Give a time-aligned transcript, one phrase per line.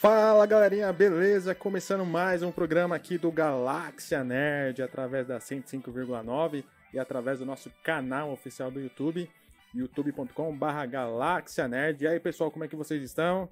[0.00, 1.54] Fala galerinha, beleza?
[1.54, 7.70] Começando mais um programa aqui do Galáxia Nerd através da 105,9 e através do nosso
[7.84, 9.30] canal oficial do YouTube,
[9.74, 12.02] youtube.com/barra Galáxia Nerd.
[12.02, 13.46] E aí pessoal, como é que vocês estão?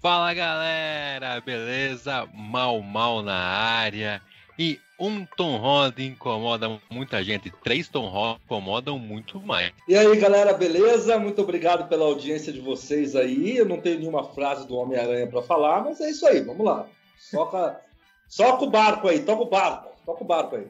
[0.00, 2.26] Fala galera, beleza?
[2.34, 4.20] Mal mal na área.
[4.58, 9.72] E um Tom Holland incomoda muita gente, três Tom Holland incomodam muito mais.
[9.88, 11.18] E aí, galera, beleza?
[11.18, 13.56] Muito obrigado pela audiência de vocês aí.
[13.56, 16.86] Eu não tenho nenhuma frase do Homem-Aranha para falar, mas é isso aí, vamos lá.
[17.18, 17.80] Soca,
[18.28, 20.66] soca o barco aí, toca o barco, toca o barco aí.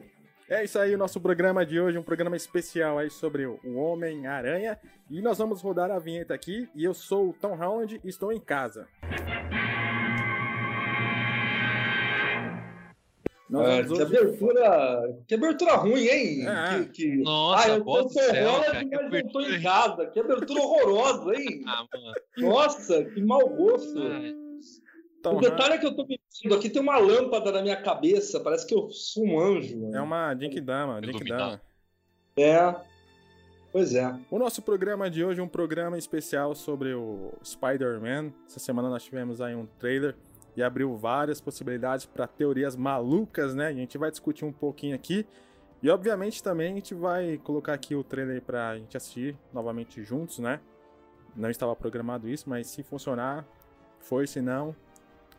[0.49, 4.77] É isso aí, o nosso programa de hoje, um programa especial aí sobre o Homem-Aranha.
[5.09, 6.67] E nós vamos rodar a vinheta aqui.
[6.75, 8.87] E eu sou o Tom Holland e estou em casa.
[13.55, 16.47] Ah, que abertura, que abertura ruim, hein?
[16.47, 16.79] É.
[16.85, 17.15] Que, que...
[17.17, 20.05] Nossa, ah, eu tô do céu, Holland, cara, que mas eu tô abertura- em casa.
[20.07, 21.61] Que abertura horrorosa, hein?
[21.67, 22.13] Ah, mano.
[22.37, 23.99] Nossa, que mau gosto.
[23.99, 24.35] Ai,
[25.21, 28.39] Tom o detalhe é que eu tô pensando aqui, tem uma lâmpada na minha cabeça,
[28.39, 29.75] parece que eu sou um anjo.
[29.75, 30.03] É mano.
[30.03, 31.17] uma Jinkidama, Iluminado.
[31.17, 31.61] Jinkidama.
[32.35, 32.75] É,
[33.71, 34.13] pois é.
[34.31, 38.33] O nosso programa de hoje é um programa especial sobre o Spider-Man.
[38.47, 40.15] Essa semana nós tivemos aí um trailer
[40.55, 43.67] e abriu várias possibilidades para teorias malucas, né?
[43.67, 45.25] A gente vai discutir um pouquinho aqui.
[45.81, 50.39] E obviamente também a gente vai colocar aqui o trailer pra gente assistir novamente juntos,
[50.39, 50.59] né?
[51.35, 53.45] Não estava programado isso, mas se funcionar,
[53.99, 54.75] foi, se não,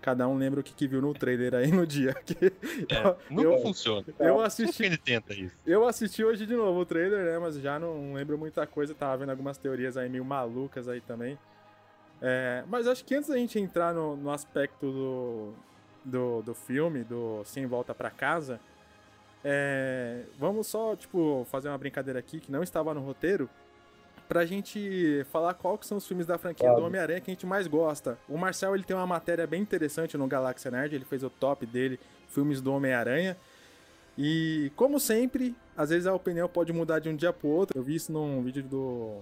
[0.05, 2.15] cada um lembra o que, que viu no trailer aí no dia.
[2.27, 2.47] Que
[2.95, 4.05] é, não eu, funciona.
[4.19, 5.57] eu assisti ele tenta isso?
[5.67, 7.39] eu assisti hoje de novo o trailer, né?
[7.39, 8.95] Mas já não lembro muita coisa.
[8.95, 11.39] Tava vendo algumas teorias aí meio malucas aí também.
[12.27, 15.53] É, mas acho que antes da gente entrar no, no aspecto do,
[16.03, 18.59] do, do filme, do Sem Volta pra Casa,
[19.45, 23.47] é, vamos só, tipo, fazer uma brincadeira aqui que não estava no roteiro.
[24.27, 26.87] Pra gente falar qual que são os filmes da franquia do Claro.
[26.87, 28.17] Homem-Aranha que a gente mais gosta.
[28.27, 31.67] O Marcel ele tem uma matéria bem interessante no Galáxia Nerd, ele fez o top
[31.67, 33.37] dele, filmes do Homem-Aranha.
[34.17, 37.79] E, como sempre, às vezes a opinião pode mudar de um dia pro outro.
[37.79, 39.21] Eu vi isso num vídeo do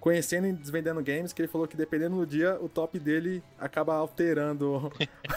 [0.00, 3.94] Conhecendo e Desvendando Games, que ele falou que dependendo do dia, o top dele acaba
[3.94, 4.92] alterando.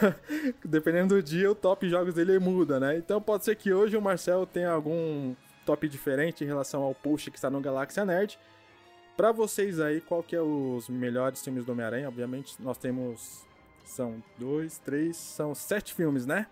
[0.64, 2.98] dependendo do dia, o top jogos dele muda, né?
[2.98, 5.34] Então pode ser que hoje o Marcel tenha algum
[5.66, 8.38] top diferente em relação ao post que está no Galáxia Nerd.
[9.18, 12.08] Pra vocês aí, qual que é os melhores filmes do Homem-Aranha?
[12.08, 13.46] Obviamente, nós temos...
[13.84, 15.18] São dois, três...
[15.18, 16.48] São sete filmes, né?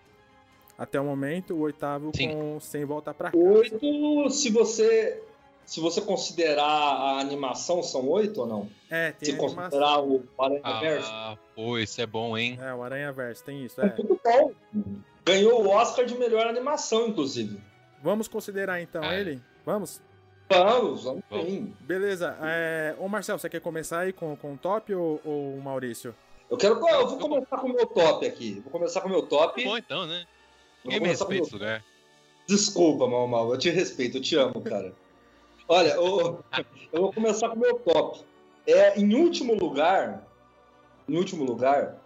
[0.76, 2.32] Até o momento, o oitavo Sim.
[2.32, 3.44] com Sem Volta Pra Casa.
[3.44, 5.22] Oito, se você,
[5.70, 8.68] se você considerar a animação, são oito ou não?
[8.90, 9.62] É, tem Se a animação.
[9.70, 11.08] considerar o Aranha Verso.
[11.12, 12.58] Ah, pô, isso é bom, hein?
[12.60, 13.88] É, o Aranha Verso, tem isso, É é.
[13.90, 14.52] tudo bom.
[15.24, 17.60] Ganhou o Oscar de melhor animação, inclusive.
[18.02, 19.20] Vamos considerar então é.
[19.20, 19.40] ele?
[19.64, 20.02] Vamos?
[20.48, 21.72] Vamos, vamos sim.
[21.82, 22.36] Beleza.
[22.42, 22.96] É...
[22.98, 26.12] Ô Marcel, você quer começar aí com, com o top ou, ou o Maurício?
[26.50, 26.84] Eu quero.
[26.84, 28.60] Eu vou começar com o meu top aqui.
[28.64, 29.62] Vou começar com o meu top.
[29.62, 30.26] Bom, então, né?
[30.84, 31.84] Ninguém me respeita meu esse lugar.
[32.48, 33.52] Desculpa, mal, mal.
[33.52, 34.92] Eu te respeito, eu te amo, cara.
[35.72, 36.42] Olha, eu,
[36.92, 38.24] eu vou começar com o meu top.
[38.66, 40.26] É, em último lugar,
[41.08, 41.96] em último lugar,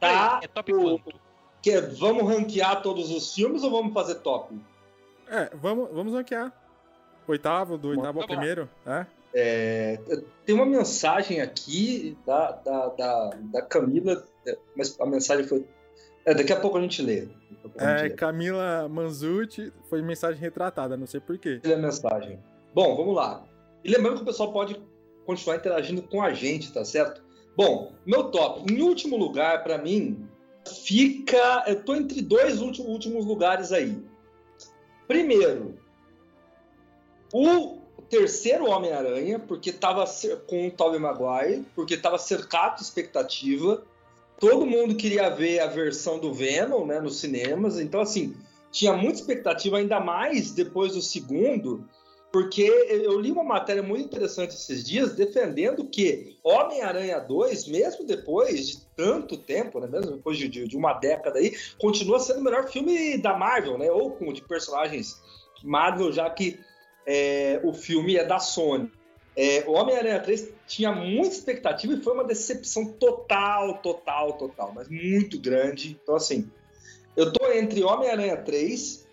[0.00, 1.20] tá é top o, quanto?
[1.62, 4.52] que é, vamos ranquear todos os filmes ou vamos fazer top?
[5.28, 6.52] É, vamos, vamos ranquear.
[7.28, 8.40] Oitavo, do oitavo ao Tá bom.
[8.40, 9.06] primeiro, é?
[9.32, 10.00] É,
[10.44, 15.64] tem uma mensagem aqui da, da, da, da Camila, é, mas a mensagem foi.
[16.24, 17.20] é, daqui a pouco a gente lê.
[17.20, 17.30] A gente
[17.78, 18.10] É, lê.
[18.10, 21.60] Camila Manzucci, foi mensagem retratada, não sei porquê.
[21.62, 22.40] Lê a mensagem.
[22.78, 23.44] Bom, vamos lá.
[23.82, 24.80] E lembrando que o pessoal pode
[25.26, 27.20] continuar interagindo com a gente, tá certo?
[27.56, 28.72] Bom, meu top.
[28.72, 30.28] Em último lugar, pra mim,
[30.84, 31.64] fica.
[31.66, 34.00] Eu tô entre dois últimos, lugares aí.
[35.08, 35.74] Primeiro,
[37.32, 37.78] o
[38.08, 40.04] terceiro Homem-Aranha, porque tava
[40.46, 43.82] com o Tobey Maguire, porque tava cercado de expectativa.
[44.38, 47.80] Todo mundo queria ver a versão do Venom, né, nos cinemas.
[47.80, 48.36] Então, assim,
[48.70, 51.84] tinha muita expectativa, ainda mais depois do segundo,
[52.30, 58.68] porque eu li uma matéria muito interessante esses dias defendendo que Homem-Aranha 2, mesmo depois
[58.68, 62.68] de tanto tempo, né, mesmo depois de, de- uma década aí, continua sendo o melhor
[62.68, 65.20] filme da Marvel, né, ou com de personagens
[65.64, 66.60] Marvel, já que
[67.06, 68.90] é, o filme é da Sony.
[69.34, 74.88] É, o Homem-Aranha 3 tinha muita expectativa e foi uma decepção total, total, total, mas
[74.88, 75.96] muito grande.
[76.02, 76.50] Então, assim,
[77.16, 79.06] eu tô entre Homem-Aranha 3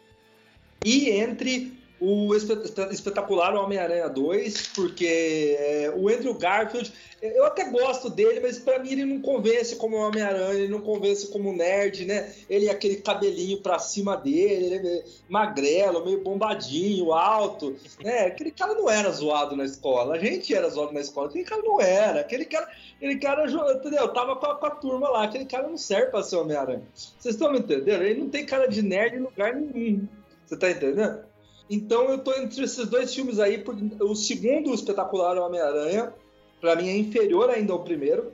[0.83, 1.74] e entre
[2.05, 8.77] o espetacular Homem-Aranha 2, porque é, o Andrew Garfield, eu até gosto dele, mas para
[8.77, 12.31] mim ele não convence como Homem-Aranha, ele não convence como nerd, né?
[12.47, 18.27] Ele é aquele cabelinho pra cima dele, ele é magrelo, meio bombadinho, alto, né?
[18.27, 21.63] Aquele cara não era zoado na escola, a gente era zoado na escola, aquele cara
[21.63, 24.07] não era, aquele cara, aquele cara, entendeu?
[24.09, 26.83] Tava com a, com a turma lá, aquele cara não serve pra ser Homem-Aranha.
[26.93, 28.03] Vocês estão me entendendo?
[28.03, 30.07] Ele não tem cara de nerd em lugar nenhum.
[30.45, 31.34] Você tá entendendo?
[31.69, 36.13] Então eu tô entre esses dois filmes aí, porque o segundo, o espetacular Homem-Aranha,
[36.61, 38.31] para mim é inferior ainda ao primeiro.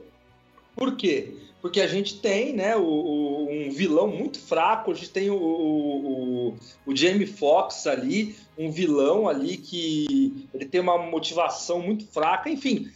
[0.76, 1.36] Por quê?
[1.60, 5.36] Porque a gente tem, né, o, o, um vilão muito fraco, a gente tem o,
[5.36, 12.50] o, o Jamie Foxx ali, um vilão ali que ele tem uma motivação muito fraca,
[12.50, 12.90] enfim,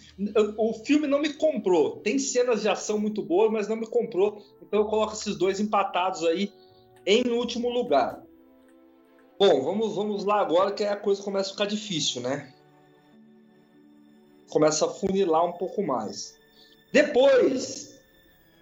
[0.56, 1.98] o filme não me comprou.
[1.98, 4.42] Tem cenas de ação muito boas, mas não me comprou.
[4.60, 6.52] Então eu coloco esses dois empatados aí
[7.06, 8.25] em último lugar.
[9.38, 12.52] Bom, vamos, vamos lá agora que a coisa começa a ficar difícil, né?
[14.48, 16.38] Começa a funilar um pouco mais.
[16.90, 18.00] Depois,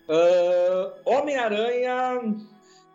[0.08, 2.36] uh, Homem-Aranha,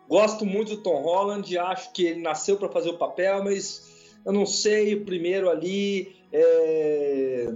[0.06, 4.32] gosto muito do Tom Holland, acho que ele nasceu para fazer o papel, mas eu
[4.32, 6.16] não sei, o primeiro ali.
[6.32, 7.48] É...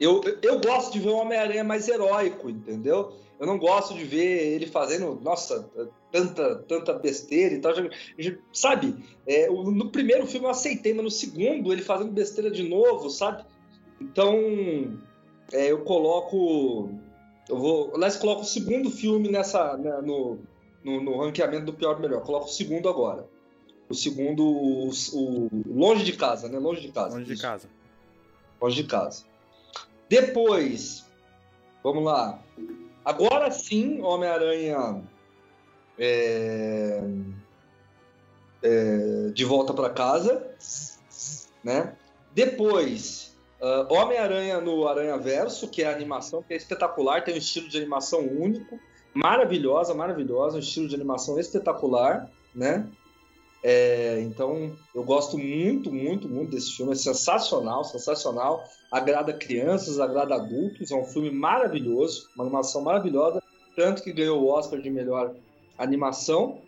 [0.00, 3.12] Eu, eu gosto de ver o Homem-Aranha mais heróico, entendeu?
[3.40, 5.66] Eu não gosto de ver ele fazendo, nossa,
[6.12, 7.72] tanta, tanta besteira e tal.
[8.52, 9.02] sabe?
[9.26, 13.42] É, no primeiro filme eu aceitei, mas no segundo ele fazendo besteira de novo, sabe?
[13.98, 14.34] Então
[15.52, 16.90] é, eu coloco.
[17.48, 17.92] Eu vou.
[17.94, 19.74] Aliás, coloco o segundo filme nessa.
[19.78, 20.38] Né, no,
[20.84, 22.22] no, no, ranqueamento do pior melhor.
[22.22, 23.26] Coloco o segundo agora.
[23.88, 26.58] O segundo, o, o, longe de casa, né?
[26.58, 27.16] Longe de casa.
[27.16, 27.68] Longe de casa.
[28.60, 29.24] Longe de casa.
[30.10, 31.06] Depois,
[31.82, 32.38] vamos lá.
[33.04, 35.02] Agora sim, Homem-Aranha
[35.98, 37.02] é,
[38.62, 40.54] é, de volta para casa,
[41.64, 41.96] né?
[42.32, 47.38] Depois, uh, Homem-Aranha no Aranha Verso, que é a animação que é espetacular, tem um
[47.38, 48.78] estilo de animação único,
[49.12, 52.86] maravilhosa, maravilhosa, um estilo de animação espetacular, né?
[53.62, 56.92] É, então, eu gosto muito, muito, muito desse filme.
[56.92, 58.64] É sensacional, sensacional.
[58.90, 60.90] Agrada crianças, agrada adultos.
[60.90, 63.42] É um filme maravilhoso, uma animação maravilhosa.
[63.76, 65.34] Tanto que ganhou o Oscar de melhor
[65.78, 66.58] animação.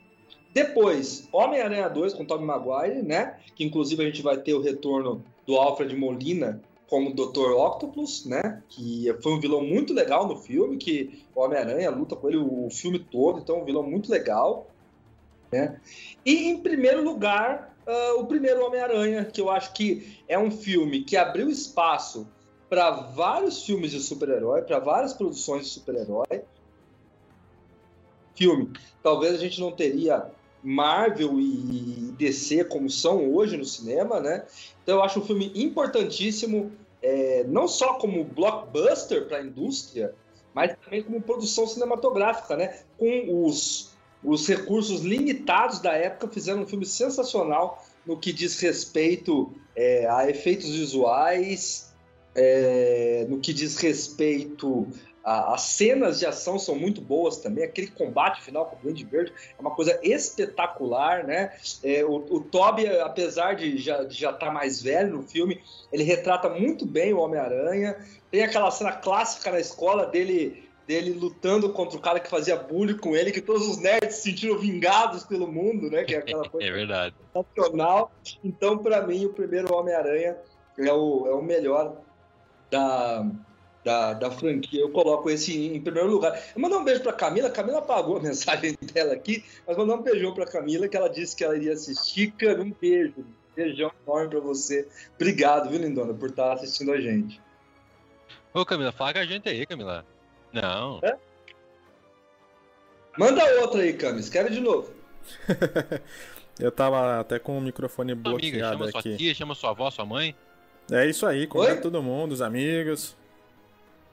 [0.53, 3.39] Depois, Homem-Aranha 2 com Tobey Maguire, né?
[3.57, 7.53] Que inclusive a gente vai ter o retorno do Alfred Molina como Dr.
[7.53, 8.63] Octopus, né?
[8.69, 12.69] Que foi um vilão muito legal no filme, que o Homem-Aranha luta com ele o
[12.71, 14.67] filme todo, então é um vilão muito legal.
[15.53, 15.79] Né?
[16.25, 21.05] E em primeiro lugar, uh, o primeiro Homem-Aranha, que eu acho que é um filme
[21.05, 22.27] que abriu espaço
[22.71, 26.43] para vários filmes de super-herói, para várias produções de super-herói.
[28.35, 28.73] Filme,
[29.03, 30.27] talvez a gente não teria
[30.63, 34.47] Marvel e DC como são hoje no cinema, né?
[34.83, 36.73] Então eu acho um filme importantíssimo,
[37.03, 40.15] é, não só como blockbuster para a indústria,
[40.55, 42.81] mas também como produção cinematográfica, né?
[42.97, 43.92] Com os
[44.25, 50.29] os recursos limitados da época fizeram um filme sensacional no que diz respeito é, a
[50.29, 51.93] efeitos visuais,
[52.35, 54.87] é, no que diz respeito
[55.25, 57.65] a, as cenas de ação são muito boas também.
[57.65, 61.53] Aquele combate final com o Duende Verde é uma coisa espetacular, né?
[61.83, 65.61] É, o, o Toby, apesar de já estar tá mais velho no filme,
[65.93, 67.97] ele retrata muito bem o Homem-Aranha.
[68.31, 72.99] Tem aquela cena clássica na escola dele dele lutando contra o cara que fazia bullying
[72.99, 76.05] com ele, que todos os nerds se sentiram vingados pelo mundo, né?
[76.05, 77.15] Que é aquela coisa é verdade.
[77.35, 78.13] nacional.
[78.45, 80.37] Então, para mim, o primeiro Homem-Aranha
[80.79, 81.97] é o, é o melhor
[82.71, 83.27] da,
[83.83, 84.83] da, da franquia.
[84.83, 86.39] Eu coloco esse em primeiro lugar.
[86.55, 87.49] Eu mandar um beijo para Camila.
[87.49, 91.35] Camila apagou a mensagem dela aqui, mas mandar um beijão para Camila, que ela disse
[91.35, 92.33] que ela iria assistir.
[92.33, 93.25] Cara, um beijo.
[93.57, 94.89] Beijão enorme para você.
[95.15, 97.41] Obrigado, viu, Lindona, por estar assistindo a gente.
[98.55, 100.07] Ô, Camila, fala com a gente aí, Camila.
[100.53, 101.01] Não.
[101.03, 101.17] É?
[103.19, 104.21] Manda outra aí, Cami.
[104.21, 104.93] Escreve de novo.
[106.59, 109.09] Eu tava até com o microfone bloqueado Amiga, chama aqui.
[109.09, 110.35] Sua tia, chama sua avó, sua mãe.
[110.91, 113.17] É isso aí, convida todo mundo, os amigos.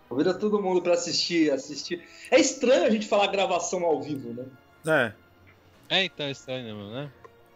[0.07, 2.01] Convida todo mundo para assistir, assistir.
[2.31, 5.13] É estranho a gente falar gravação ao vivo, né?
[5.89, 5.97] É.
[5.97, 7.11] É, então é estranho, né?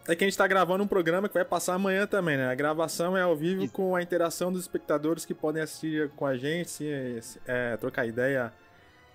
[0.08, 2.48] É que a gente tá gravando um programa que vai passar amanhã também, né?
[2.48, 3.74] A gravação é ao vivo Isso.
[3.74, 6.86] com a interação dos espectadores que podem assistir com a gente,
[7.48, 8.52] é, trocar ideia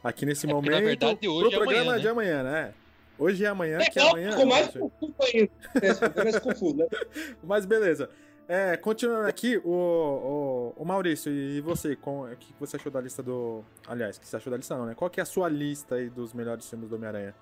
[0.09, 0.73] aqui nesse é momento.
[0.73, 2.11] Na verdade, hoje pro é programa amanhã, de né?
[2.11, 2.75] amanhã, né?
[3.19, 4.31] Hoje é amanhã, é, que é amanhã.
[4.31, 5.51] Ficou mais confuso ainda.
[5.83, 6.87] É, mais confuso, né?
[7.43, 8.09] Mas beleza.
[8.49, 13.01] É, continuando aqui, o, o, o, Maurício, e você, com, o que você achou da
[13.01, 13.63] lista do.
[13.87, 14.95] Aliás, o que você achou da lista não, né?
[14.95, 17.35] Qual que é a sua lista aí dos melhores filmes do Homem-Aranha?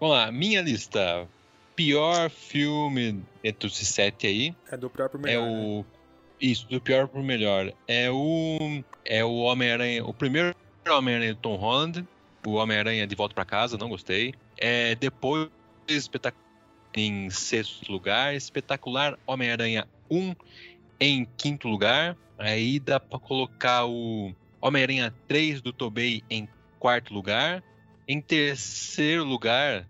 [0.00, 1.28] Vamos lá, minha lista.
[1.76, 5.46] pior filme entre os sete aí É do próprio é melhor.
[5.46, 5.52] né?
[5.52, 5.84] o.
[6.40, 7.70] Isso, do pior pro melhor.
[7.86, 8.82] É o.
[9.04, 10.02] É o Homem-Aranha.
[10.06, 10.56] O primeiro
[10.88, 12.08] Homem-Aranha do Tom Holland.
[12.46, 14.34] O Homem-Aranha de volta pra casa, não gostei.
[14.56, 15.48] É, depois,
[16.96, 18.34] em sexto lugar.
[18.34, 20.34] Espetacular Homem-Aranha 1
[21.00, 22.16] em quinto lugar.
[22.38, 26.48] Aí dá pra colocar o Homem-Aranha 3 do Tobey em
[26.78, 27.62] quarto lugar.
[28.06, 29.86] Em terceiro lugar,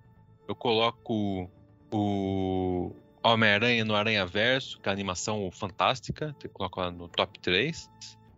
[0.47, 1.51] eu coloco
[1.91, 2.93] o
[3.23, 7.91] Homem-Aranha no Aranha Verso, que é a animação fantástica, você coloca lá no top 3.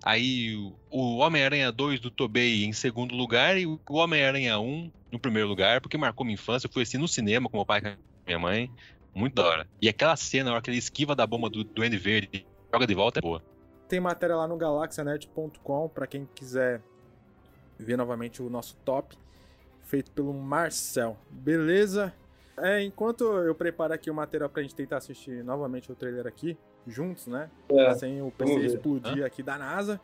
[0.03, 0.55] Aí
[0.91, 5.81] o- Homem-Aranha 2 do Tobey em segundo lugar e o Homem-Aranha 1 no primeiro lugar,
[5.81, 6.67] porque marcou minha infância.
[6.67, 8.71] Eu fui assim no cinema com meu pai e com a minha mãe.
[9.15, 9.67] Muito da hora.
[9.81, 12.95] E aquela cena, na hora que ele esquiva da bomba do Duende Verde joga de
[12.95, 13.43] volta, é boa.
[13.89, 16.83] Tem matéria lá no galaxianerd.com pra quem quiser
[17.79, 19.17] ver novamente o nosso top,
[19.83, 21.17] feito pelo Marcel.
[21.31, 22.13] Beleza?
[22.59, 26.57] É, enquanto eu preparo aqui o material pra gente tentar assistir novamente o trailer aqui,
[26.87, 27.51] juntos, né?
[27.69, 27.95] É.
[27.95, 30.01] Sem o PC explodir aqui da NASA.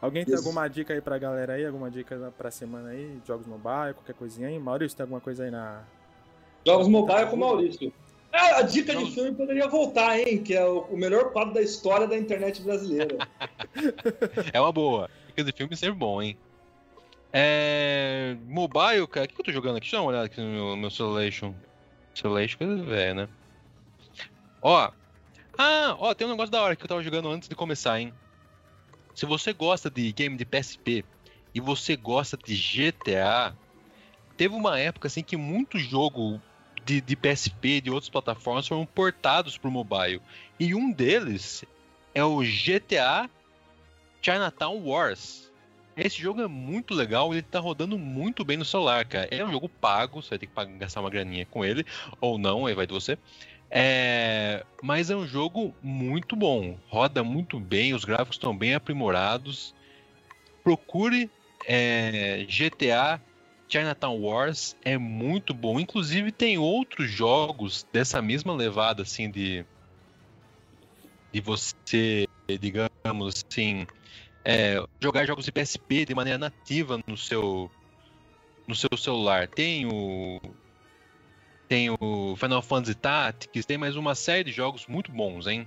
[0.00, 0.42] Alguém tem Isso.
[0.44, 1.64] alguma dica aí pra galera aí?
[1.64, 3.18] Alguma dica pra semana aí?
[3.26, 4.58] Jogos mobile, qualquer coisinha aí?
[4.58, 5.82] Maurício, tem alguma coisa aí na.
[6.66, 7.92] Jogos mobile com o Maurício.
[8.32, 10.42] Ah, a dica de filme poderia voltar, hein?
[10.42, 13.16] Que é o, o melhor quadro da história da internet brasileira.
[14.52, 15.10] É uma boa.
[15.26, 16.36] Porque de filme sempre bom, hein?
[17.32, 18.36] É.
[18.46, 19.26] Mobile, cara.
[19.26, 19.86] O que eu tô jogando aqui?
[19.86, 21.54] Deixa eu dar uma olhada aqui no meu, meu Celebration.
[22.14, 23.28] Celebration, coisa velha, né?
[24.62, 24.90] Ó.
[25.58, 28.12] Ah, ó, tem um negócio da hora que eu tava jogando antes de começar, hein?
[29.14, 31.04] Se você gosta de game de PSP
[31.54, 33.54] e você gosta de GTA,
[34.36, 36.40] teve uma época assim que muito jogo
[36.84, 40.20] de, de PSP e de outras plataformas foram portados pro mobile.
[40.58, 41.64] E um deles
[42.12, 43.30] é o GTA
[44.20, 45.52] Chinatown Wars.
[45.96, 49.28] Esse jogo é muito legal, ele tá rodando muito bem no celular, cara.
[49.30, 51.86] É um jogo pago, você vai ter que pagar- gastar uma graninha com ele,
[52.20, 53.16] ou não, aí vai de você.
[53.76, 59.74] É, mas é um jogo muito bom, roda muito bem, os gráficos estão bem aprimorados.
[60.62, 61.28] Procure
[61.66, 63.20] é, GTA
[63.68, 65.80] Chinatown Wars, é muito bom.
[65.80, 69.66] Inclusive tem outros jogos dessa mesma levada, assim, de
[71.32, 72.26] de você,
[72.60, 73.84] digamos assim,
[74.44, 77.70] é, jogar jogos de PSP de maneira nativa no seu
[78.68, 79.48] no seu celular.
[79.48, 80.38] Tem o
[81.68, 85.66] tem o Final Fantasy Tactics, tem mais uma série de jogos muito bons, hein?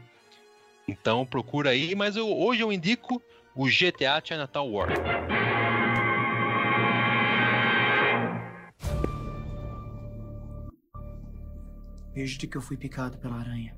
[0.88, 3.22] Então procura aí, mas eu- hoje eu indico
[3.56, 4.90] o GTA Chinatown War.
[12.14, 13.76] Desde que eu fui picado pela aranha.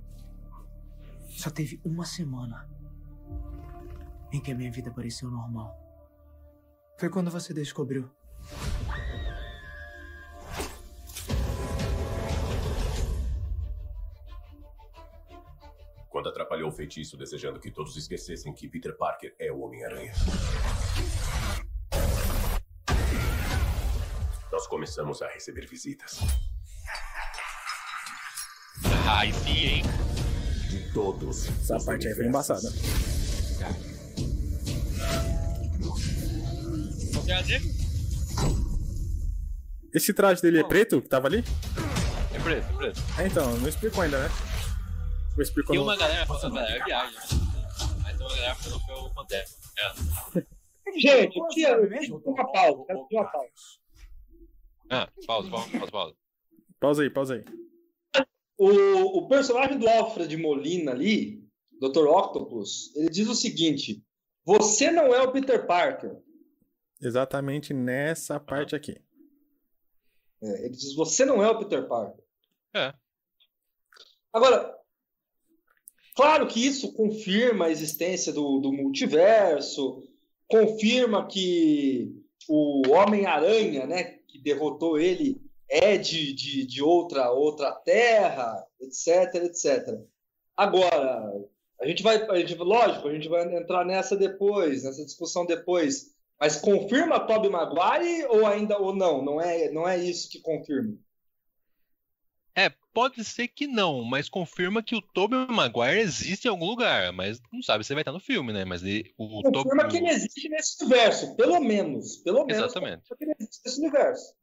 [1.30, 2.68] Só teve uma semana
[4.32, 5.76] em que a minha vida pareceu normal.
[6.98, 8.10] Foi quando você descobriu.
[16.20, 20.12] Quando atrapalhou o feitiço, desejando que todos esquecessem que Peter Parker é o Homem-Aranha.
[24.52, 26.20] Nós começamos a receber visitas
[29.08, 29.84] Ai, sim, hein?
[30.70, 31.48] de todos.
[31.48, 32.68] Essa os parte aí foi embaçada.
[39.94, 41.46] Esse traje dele é preto, que tava ali?
[42.34, 43.02] É preto, é preto.
[43.18, 44.49] É, então, não explicou ainda, né?
[45.38, 47.16] Ou explicou Tem no- uma galera falando, é viagem.
[48.04, 49.46] Mas tem uma galera falando que é o Pantera.
[50.98, 52.22] Gente, sabe mesmo?
[52.26, 53.52] uma pausa, quero pedir uma pausa.
[54.90, 56.16] Ah, pausa, pausa, pausa, pausa.
[56.80, 57.46] Pausa aí, pausa aí.
[58.58, 61.48] O, o personagem do Alfred Molina ali,
[61.80, 62.08] Dr.
[62.08, 64.04] Octopus, ele diz o seguinte:
[64.44, 66.18] Você não é o Peter Parker.
[67.00, 69.00] Exatamente nessa parte aqui.
[70.42, 72.24] É, ele diz: Você não é o Peter Parker.
[72.76, 72.94] É.
[74.34, 74.76] Agora,
[76.20, 80.04] claro que isso confirma a existência do, do multiverso,
[80.50, 82.14] confirma que
[82.46, 89.98] o Homem-Aranha, né, que derrotou ele, é de, de, de outra, outra terra, etc, etc.
[90.58, 91.32] Agora,
[91.80, 96.14] a gente vai, a gente, lógico, a gente vai entrar nessa depois, nessa discussão depois.
[96.38, 99.24] Mas confirma Tobey Maguire ou ainda ou não?
[99.24, 100.98] Não é, não é isso que confirma.
[102.90, 107.12] É, pode ser que não, mas confirma que o Tobey Maguire existe em algum lugar,
[107.14, 108.66] mas não sabe se ele vai estar no filme, né?
[108.66, 109.88] Mas ele, o confirma Tobey...
[109.90, 112.18] que ele existe nesse universo, pelo menos.
[112.18, 112.64] Pelo menos.
[112.64, 113.04] Exatamente.
[113.18, 114.34] que ele existe nesse universo.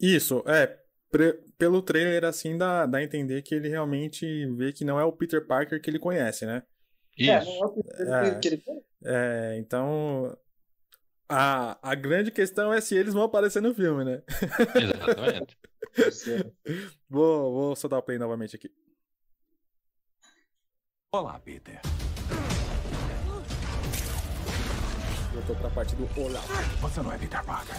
[0.00, 0.78] Isso, é.
[1.10, 5.04] pre- pelo trailer, assim, dá, dá a entender que ele realmente vê que não é
[5.04, 6.62] o Peter Parker que ele conhece, né?
[7.18, 7.46] É, Isso.
[7.46, 8.34] não é o que ele- É.
[8.40, 8.62] que ele-
[9.04, 10.36] É, então.
[11.28, 14.22] A, a grande questão é se eles vão aparecer no filme, né?
[14.74, 15.56] Exatamente.
[17.08, 18.70] vou, vou soltar o play novamente aqui.
[21.12, 21.80] Olá, Peter.
[25.34, 26.40] Voltou pra parte do Olá.
[26.80, 27.76] Você não é Peter Parker.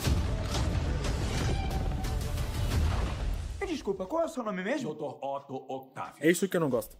[3.59, 4.93] Me Desculpa, qual é o seu nome mesmo?
[4.93, 5.23] Dr.
[5.23, 6.23] Otto Octavio.
[6.23, 6.97] É isso que eu não gosto.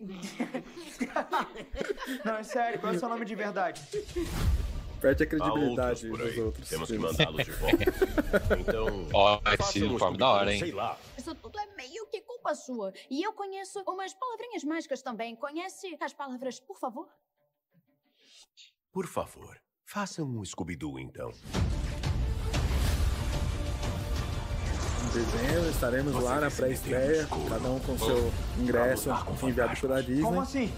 [2.24, 3.80] Não, é sério, qual é o seu nome de verdade?
[5.04, 6.68] Perde a credibilidade outros dos outros.
[6.70, 7.84] Temos que mandá-los de volta.
[8.58, 9.08] Então.
[9.12, 10.60] Ó, esse uniforme da hora, hein?
[10.60, 10.98] Sei lá.
[11.18, 12.90] Isso tudo é meio que culpa sua.
[13.10, 15.36] E eu conheço umas palavrinhas mágicas também.
[15.36, 17.06] Conhece as palavras, por favor?
[18.90, 21.30] Por favor, faça um Scooby-Doo então.
[25.02, 30.02] Em dezembro estaremos Você lá na pré-estreia, cada um com seu ingresso com enviado pela
[30.02, 30.22] Disney.
[30.22, 30.72] Como assim?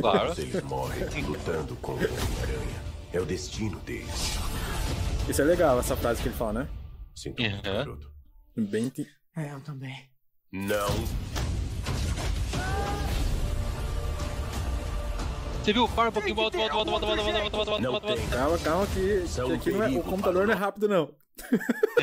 [0.00, 0.32] Claro.
[0.40, 2.93] Eles morrem lutando com o Homem-Aranha.
[3.14, 4.36] É o destino deles.
[5.28, 6.68] Isso é legal, essa frase que ele fala, né?
[7.14, 7.62] Sinto muito, Uhum.
[7.62, 8.10] garoto.
[8.56, 8.88] Bem.
[8.88, 9.06] ti-
[9.36, 10.10] É, eu também.
[10.52, 10.88] Não.
[15.62, 15.88] Você viu?
[15.88, 18.36] Para um pouquinho, volta, volta, volta, volta, volta, volta, volta, volta, volta, volta.
[18.36, 21.14] Calma, calma, que, que aqui não é, o computador não é rápido, não.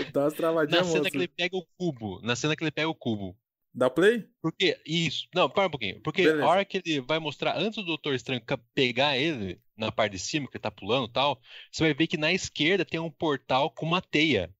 [0.12, 1.10] Dá umas Na travadinhas cena monstras.
[1.12, 2.20] que ele pega o cubo.
[2.22, 3.36] Na cena que ele pega o cubo.
[3.74, 4.26] Dá play?
[4.42, 5.28] Porque, isso.
[5.34, 6.00] Não, para um pouquinho.
[6.02, 6.42] Porque Beleza.
[6.44, 8.42] a hora que ele vai mostrar, antes do Doutor Estranho
[8.74, 11.40] pegar ele na parte de cima, que ele tá pulando e tal,
[11.72, 14.54] você vai ver que na esquerda tem um portal com uma teia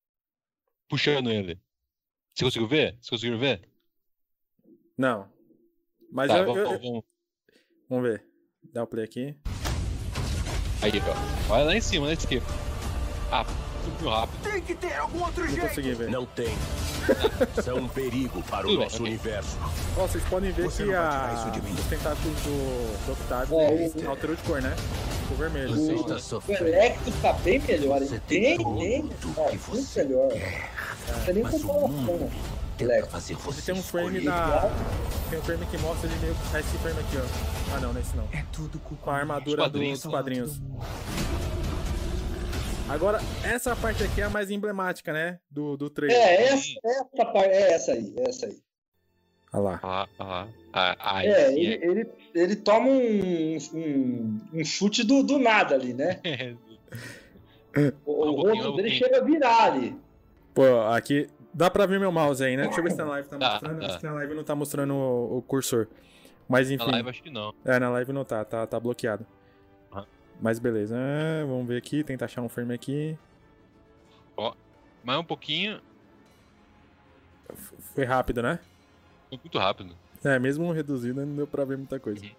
[0.88, 1.60] puxando ele.
[2.34, 2.98] Você conseguiu ver?
[3.00, 3.68] Você conseguiu ver?
[4.96, 5.30] Não.
[6.10, 7.04] Mas Tá, eu, vamos, eu- vamos.
[7.88, 8.24] Vamos ver.
[8.72, 9.36] Dá o play aqui.
[10.82, 10.90] Aí,
[11.48, 11.52] ó.
[11.52, 12.46] Olha lá em cima, na esquerda.
[13.30, 13.44] Ah,
[13.84, 14.42] subiu rápido.
[14.42, 15.68] Tem que ter algum outro Não jeito.
[15.68, 16.10] consegui ver.
[16.10, 16.54] Não tem.
[17.64, 19.56] São um perigo para o nosso universo.
[19.96, 21.32] Ó, vocês podem ver Você que a...
[21.78, 24.75] os tentáculos do, do Octavio É, alterou de cor, né?
[25.22, 25.70] Ficou vermelho.
[25.75, 26.52] Você O- está O.
[26.52, 28.08] Electro tá bem melhor, hein?
[28.08, 29.08] Você tem Bem, tudo bem.
[29.08, 30.28] que Ó, muito você melhor.
[31.08, 32.30] Não tem nem comparação.
[33.10, 34.70] fazer Você você tem um frame da.
[35.28, 36.37] Tem um frame que mostra ele meio.
[36.58, 37.75] Esse frame aqui, ó.
[37.76, 38.25] Ah não, não é esse não.
[38.32, 40.00] É tudo culpa Com a armadura quadrinhos.
[40.02, 40.60] dos quadrinhos.
[42.90, 45.38] Agora, essa parte aqui é a mais emblemática, né?
[45.49, 46.16] Do, do trailer.
[46.18, 48.59] É, essa, essa parte, é essa aí, é essa aí.
[49.52, 49.80] Olha lá.
[49.82, 55.38] Ah, ah, ah, aí É, ele, ele, ele toma um, um, um chute do, do
[55.38, 56.20] nada ali, né?
[56.25, 56.54] é.
[58.04, 59.97] O, rosto dele chega a virar ali.
[60.52, 61.28] Pô, aqui.
[61.54, 62.64] Dá pra ver meu mouse aí, né?
[62.64, 63.80] Deixa eu ver se na live tá Tá, mostrando.
[63.80, 63.87] tá.
[63.87, 65.86] Acho que na live não tá mostrando o, o cursor.
[66.49, 66.91] Mas Na enfim.
[66.91, 67.54] live acho que não.
[67.64, 69.25] É, na live não tá, tá, tá bloqueado.
[70.40, 70.96] Mas beleza.
[70.96, 73.16] Ah, vamos ver aqui, tentar achar um frame aqui.
[75.02, 75.80] Mais um pouquinho.
[77.50, 78.58] F- Foi rápido, né?
[79.30, 79.96] Foi muito rápido.
[80.22, 82.22] É, mesmo reduzido, não deu pra ver muita coisa.
[82.22, 82.30] Uhum.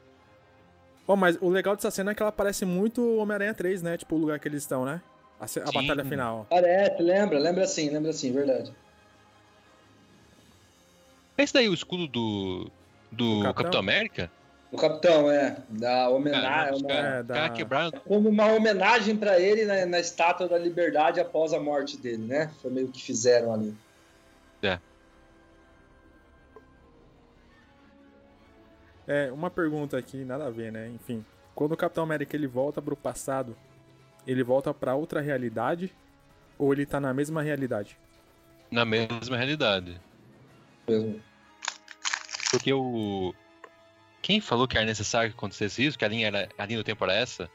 [1.07, 3.97] Ó, mas o legal dessa cena é que ela parece muito Homem-Aranha 3, né?
[3.97, 5.01] Tipo, o lugar que eles estão, né?
[5.39, 5.61] A, a Sim.
[5.73, 6.45] batalha final.
[6.49, 8.71] Parece, lembra, lembra assim, lembra assim, verdade.
[11.37, 12.71] Esse daí é o escudo do.
[13.11, 13.53] Do, Do Capitão?
[13.53, 13.79] Capitão?
[13.79, 14.31] América?
[14.71, 17.91] O capitão, é, da Cara, homenagem, caras É, da- quebraram.
[18.05, 22.49] como uma homenagem pra ele na, na estátua da liberdade após a morte dele, né?
[22.61, 23.75] Foi meio que fizeram ali.
[29.07, 30.87] É, uma pergunta aqui, nada a ver, né?
[30.89, 31.25] Enfim.
[31.53, 33.57] Quando o Capitão América ele volta pro passado,
[34.25, 35.93] ele volta pra outra realidade?
[36.57, 37.97] Ou ele tá na mesma realidade?
[38.69, 39.99] Na mesma realidade.
[40.87, 41.21] Mesmo.
[42.51, 43.33] Porque o.
[44.21, 45.97] Quem falou que era necessário que acontecesse isso?
[45.97, 47.49] Que a linha, era, a linha do tempo era essa?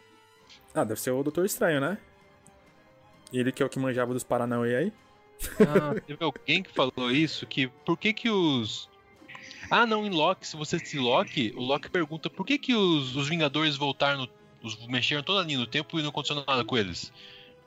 [0.74, 1.98] Ah, deve ser o Doutor Estranho, né?
[3.33, 4.92] Ele que é o que manjava dos Paranauê aí.
[5.61, 8.88] Ah, teve alguém que falou isso, que por que que os...
[9.70, 13.16] Ah, não, em Loki, se você se Loki, o Loki pergunta por que que os,
[13.16, 14.29] os Vingadores voltaram, no-
[14.62, 17.12] os, mexeram toda a linha do tempo e não aconteceu nada com eles.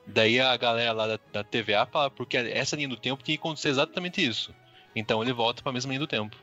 [0.06, 3.40] Daí a galera lá da, da TVA fala, porque essa linha do tempo tinha que
[3.40, 4.54] acontecer exatamente isso.
[4.96, 6.36] Então ele volta pra mesma linha do tempo.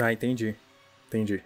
[0.00, 0.54] Ah, entendi.
[1.08, 1.42] Entendi.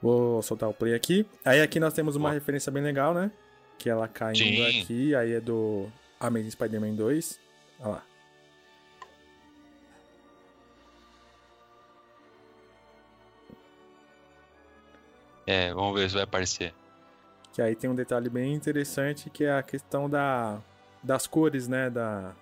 [0.00, 1.26] Vou soltar o play aqui.
[1.44, 2.32] Aí aqui nós temos uma Ó.
[2.32, 3.30] referência bem legal, né?
[3.78, 4.80] Que ela caindo Sim.
[4.82, 7.40] aqui, aí é do Amazing Spider-Man 2.
[7.80, 8.02] Olha lá.
[15.46, 16.72] É, vamos ver se vai aparecer.
[17.52, 20.58] Que aí tem um detalhe bem interessante que é a questão da,
[21.02, 21.90] das cores, né?
[21.90, 22.34] Da,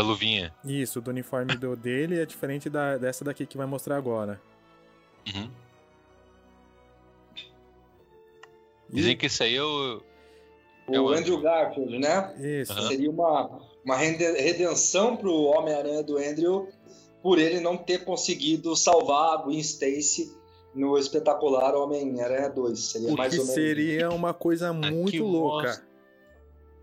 [0.00, 0.54] Da luvinha.
[0.64, 4.40] isso, do uniforme do, dele é diferente da, dessa daqui que vai mostrar agora.
[5.34, 5.50] Uhum.
[8.90, 10.00] E- Dizem que esse aí é o...
[10.88, 12.34] O É o Andrew Garfield, né?
[12.60, 12.72] Isso.
[12.72, 12.88] Aham.
[12.88, 16.68] Seria uma, uma redenção pro Homem-Aranha do Andrew
[17.22, 20.32] por ele não ter conseguido salvar a Gwen Stacy
[20.74, 22.78] no espetacular Homem-Aranha 2.
[22.78, 23.54] Seria O mais que ou menos.
[23.54, 25.66] seria uma coisa muito Aqui louca.
[25.68, 25.87] mostra-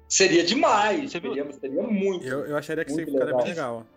[0.07, 1.11] Seria demais.
[1.11, 1.33] Você viu?
[1.33, 2.25] Seria, seria muito.
[2.25, 3.73] Eu, eu acharia que Muito seria ficaria bem legal.
[3.77, 3.87] legal.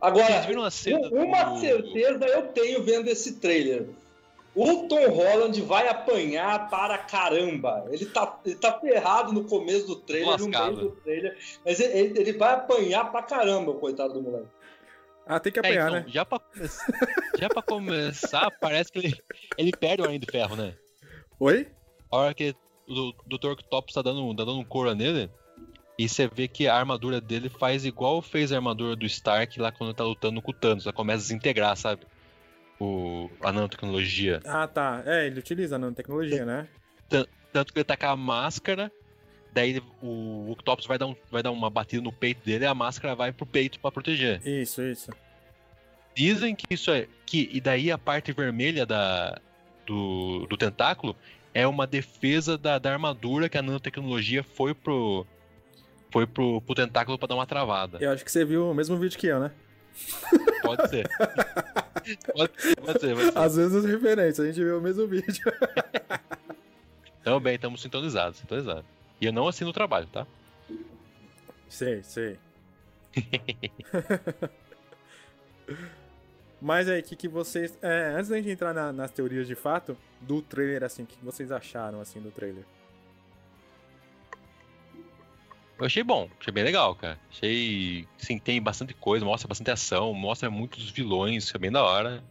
[0.00, 3.88] Agora, Vocês viram a cena um- uma do- certeza eu tenho vendo esse trailer.
[4.54, 7.84] O Tom Holland vai apanhar para caramba.
[7.90, 10.76] Ele tá, ele tá ferrado no começo do trailer, no meio Lascado.
[10.80, 11.36] do trailer.
[11.64, 14.48] Mas ele, ele- vai apanhar pra caramba, o coitado do moleque.
[15.26, 16.04] Ah, tem que É, apanhar, então, né?
[16.08, 16.86] já, pra começar,
[17.38, 19.14] já pra começar, parece que ele,
[19.58, 20.74] ele perde o Aranha de Ferro, né?
[21.38, 21.68] Oi?
[22.10, 22.54] A hora que
[22.88, 23.50] o Dr.
[23.52, 25.30] Octopus tá dando, tá dando um couro nele,
[25.98, 29.72] e você vê que a armadura dele faz igual fez a armadura do Stark lá
[29.72, 30.86] quando tá lutando com o Thanos.
[30.86, 32.02] Ela começa a desintegrar, sabe?
[32.80, 34.40] O, a nanotecnologia.
[34.46, 35.02] Ah, tá.
[35.04, 36.68] É, ele utiliza a nanotecnologia, né?
[37.52, 38.92] Tanto que ele tá com a máscara,
[39.52, 42.66] daí ele- o Octopus vai dar, um, vai dar uma batida no peito dele e
[42.68, 44.40] a máscara vai pro peito pra proteger.
[44.46, 45.10] Isso, isso.
[46.14, 47.08] Dizem que isso é.
[47.26, 49.40] Que, e daí a parte vermelha da,
[49.86, 51.16] do, do tentáculo
[51.58, 55.26] é uma defesa da, da armadura que a nanotecnologia foi pro.
[56.08, 57.98] Foi pro, pro tentáculo pra dar uma travada.
[58.00, 59.50] Eu acho que você viu o mesmo vídeo que eu, né?
[60.62, 61.08] Pode ser.
[62.32, 63.36] pode ser, pode ser, pode ser.
[63.36, 65.52] Às vezes as referências, a gente vê o mesmo vídeo.
[67.24, 68.84] Também estamos sintonizados, sintonizados.
[69.20, 70.24] E eu não assino o trabalho, tá?
[71.68, 72.38] Sei, sei.
[76.60, 77.78] Mas aí, o que, que vocês.
[77.80, 81.16] é, antes da gente entrar na- nas teorias de fato, do trailer, assim, o que
[81.16, 82.64] que vocês acharam assim do trailer?
[85.78, 87.18] Eu achei bom, achei bem legal, cara.
[87.30, 88.04] Achei.
[88.16, 92.24] Sim, tem bastante coisa, mostra bastante ação, mostra muitos vilões, é bem da hora.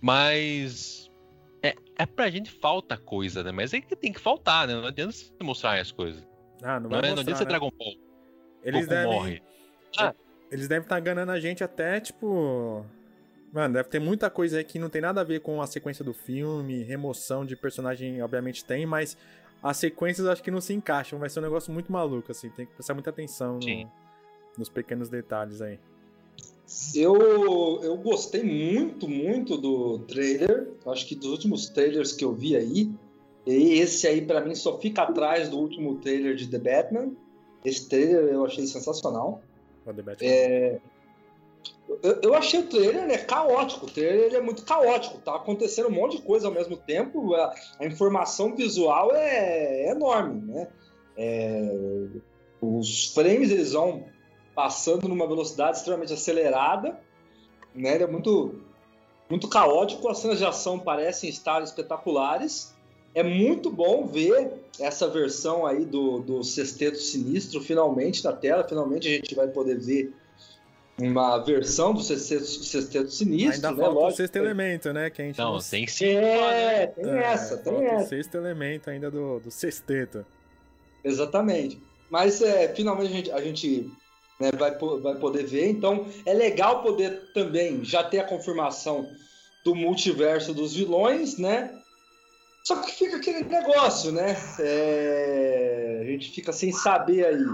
[0.00, 1.10] Mas.
[1.62, 3.50] É, é pra gente falta coisa, né?
[3.52, 4.74] Mas é que tem que faltar, né?
[4.74, 6.26] Não adianta você mostrar as coisas.
[6.62, 7.48] Ah, não Não, vai é, não mostrar, adianta ser né?
[7.50, 7.94] Dragon Ball.
[8.62, 9.12] Eles Goku devem.
[9.12, 9.42] morre.
[10.50, 12.84] Eles devem estar enganando a gente até, tipo.
[13.52, 16.04] Mano, deve ter muita coisa aí que não tem nada a ver com a sequência
[16.04, 19.16] do filme, remoção de personagem, obviamente tem, mas
[19.62, 21.18] as sequências acho que não se encaixam.
[21.18, 22.50] Vai ser um negócio muito maluco, assim.
[22.50, 23.60] Tem que prestar muita atenção no-
[24.58, 25.78] nos pequenos detalhes aí.
[26.94, 30.68] Eu, eu gostei muito, muito do trailer.
[30.86, 32.90] Acho que dos últimos trailers que eu vi aí,
[33.46, 37.12] e esse aí pra mim só fica atrás do último trailer de The Batman.
[37.64, 39.40] Esse trailer eu achei sensacional.
[39.88, 40.26] O debate.
[40.26, 40.80] É,
[42.02, 43.86] Eu, eu achei o trailer né, caótico.
[43.86, 45.18] O trailer é muito caótico.
[45.18, 47.34] Tá acontecendo um monte de coisa ao mesmo tempo.
[47.34, 50.68] A, a informação visual é, é enorme, né?
[51.16, 51.70] É,
[52.60, 54.06] os frames eles vão
[54.54, 57.00] passando numa velocidade extremamente acelerada.
[57.74, 57.94] Né?
[57.94, 58.60] Ele é muito,
[59.30, 60.08] muito caótico.
[60.08, 62.76] As cenas de ação parecem estar espetaculares.
[63.14, 68.62] É muito bom ver essa versão aí do, do Sexteto Sinistro finalmente na tela.
[68.66, 70.12] Finalmente a gente vai poder ver
[71.00, 73.76] uma versão do Sexteto, Sexteto Sinistro, Ainda né?
[73.76, 74.16] falta o Lógico.
[74.16, 75.10] sexto elemento, né?
[75.10, 76.06] Que a gente Não, não tem sim.
[76.06, 78.08] É, tem É, essa, tem falta o essa.
[78.08, 80.24] sexto elemento ainda do, do sexteto.
[81.04, 81.80] Exatamente.
[82.10, 83.90] Mas é, finalmente a gente, a gente,
[84.40, 85.68] né, vai, vai poder ver.
[85.68, 89.08] Então é legal poder também já ter a confirmação
[89.64, 91.72] do multiverso dos vilões, né?
[92.62, 94.36] Só que fica aquele negócio, né?
[94.58, 97.46] É, a gente fica sem saber aí.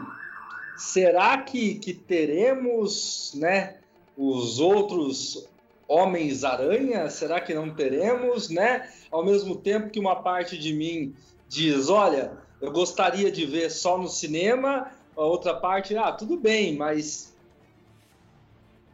[0.77, 3.77] Será que, que teremos, né?
[4.17, 5.49] Os outros
[5.87, 7.09] Homens-Aranha?
[7.11, 8.91] Será que não teremos, né?
[9.11, 11.15] Ao mesmo tempo que uma parte de mim
[11.49, 16.77] diz, olha, eu gostaria de ver só no cinema, a outra parte, ah, tudo bem,
[16.77, 17.34] mas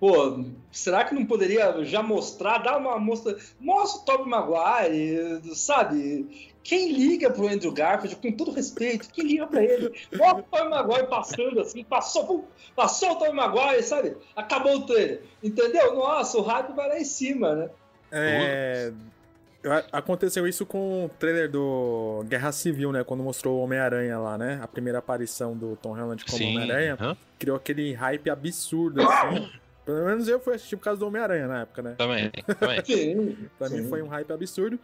[0.00, 6.50] pô, será que não poderia já mostrar, dar uma mostra, mostra o Tobey Maguire, sabe?
[6.62, 9.92] Quem liga pro Andrew Garfield, com todo respeito, quem liga pra ele?
[10.12, 14.16] Mostra o Tobey Maguire passando assim, passou, pum, passou o Tobey Maguire, sabe?
[14.34, 15.94] Acabou o trailer, entendeu?
[15.94, 17.70] Nossa, o hype vai lá em cima, né?
[18.10, 18.92] É,
[19.92, 23.04] Aconteceu isso com o trailer do Guerra Civil, né?
[23.04, 24.58] Quando mostrou o Homem-Aranha lá, né?
[24.62, 26.42] A primeira aparição do Tom Holland como.
[26.42, 26.96] Homem-Aranha.
[26.98, 29.50] aham, Criou aquele hype absurdo, assim.
[29.85, 31.95] Pelo menos eu fui assistir por causa do Homem-Aranha na época, né?
[31.97, 32.85] Também, também.
[32.85, 33.49] Sim.
[33.59, 33.88] Pra mim sim.
[33.88, 34.79] foi um hype absurdo.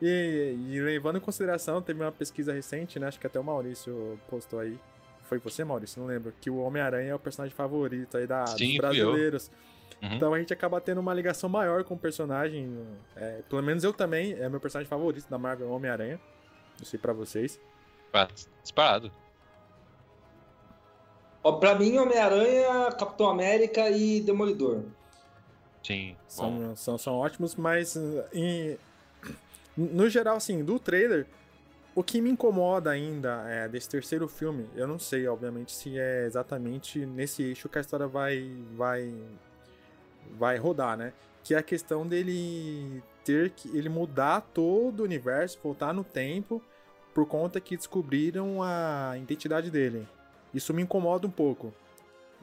[0.00, 3.08] E, e levando em consideração, teve uma pesquisa recente, né?
[3.08, 4.78] Acho que até o Maurício postou aí.
[5.24, 6.00] Foi você, Maurício?
[6.00, 6.32] Não lembro.
[6.40, 9.50] Que o Homem-Aranha é o personagem favorito aí da, Sim, dos brasileiros.
[10.00, 10.14] Uhum.
[10.14, 12.86] Então a gente acaba tendo uma ligação maior com o personagem.
[13.16, 16.20] é, pelo menos eu também, é meu personagem favorito da Marvel Homem-Aranha.
[16.78, 17.60] Não sei pra vocês.
[18.12, 18.28] Ah,
[18.62, 19.10] Disparado.
[21.52, 24.82] Pra mim, Homem-Aranha, Capitão América e Demolidor.
[25.82, 26.16] Sim.
[26.26, 27.96] São, são, são ótimos, mas
[28.32, 28.76] em-
[29.76, 31.26] no geral, assim, do trailer,
[31.94, 36.26] o que me incomoda ainda é, desse terceiro filme, eu não sei, obviamente, se é
[36.26, 39.12] exatamente nesse eixo que a história vai, vai,
[40.36, 41.12] vai rodar, né?
[41.42, 46.62] Que é a questão dele ter que ele mudar todo o universo, voltar no tempo
[47.14, 50.06] por conta que descobriram a identidade dele.
[50.52, 51.72] Isso me incomoda um pouco.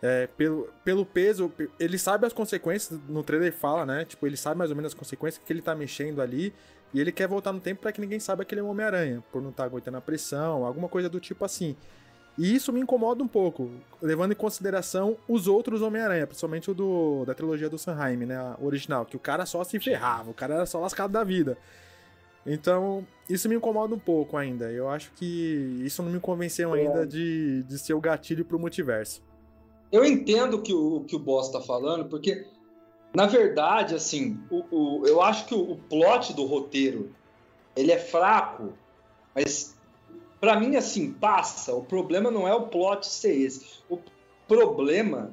[0.01, 4.05] É, pelo, pelo peso, ele sabe as consequências, no trailer fala, né?
[4.05, 6.53] Tipo, ele sabe mais ou menos as consequências que ele tá mexendo ali.
[6.93, 9.23] E ele quer voltar no tempo para que ninguém saiba que ele é um Homem-Aranha,
[9.31, 11.75] por não estar tá aguentando a pressão, alguma coisa do tipo assim.
[12.37, 17.23] E isso me incomoda um pouco, levando em consideração os outros Homem-Aranha, principalmente o do,
[17.25, 18.37] da trilogia do Sanheim, né?
[18.61, 21.57] Original, que o cara só se ferrava, o cara era só lascado da vida.
[22.45, 24.71] Então, isso me incomoda um pouco ainda.
[24.71, 26.81] Eu acho que isso não me convenceu é.
[26.81, 29.23] ainda de, de ser o gatilho pro multiverso.
[29.91, 32.45] Eu entendo que o que o Boss tá falando, porque,
[33.15, 37.11] na verdade, assim, o, o eu acho que o, o plot do roteiro
[37.75, 38.73] ele é fraco,
[39.33, 39.75] mas
[40.39, 41.73] para mim, assim, passa.
[41.73, 43.79] O problema não é o plot ser esse.
[43.89, 43.99] O
[44.47, 45.31] problema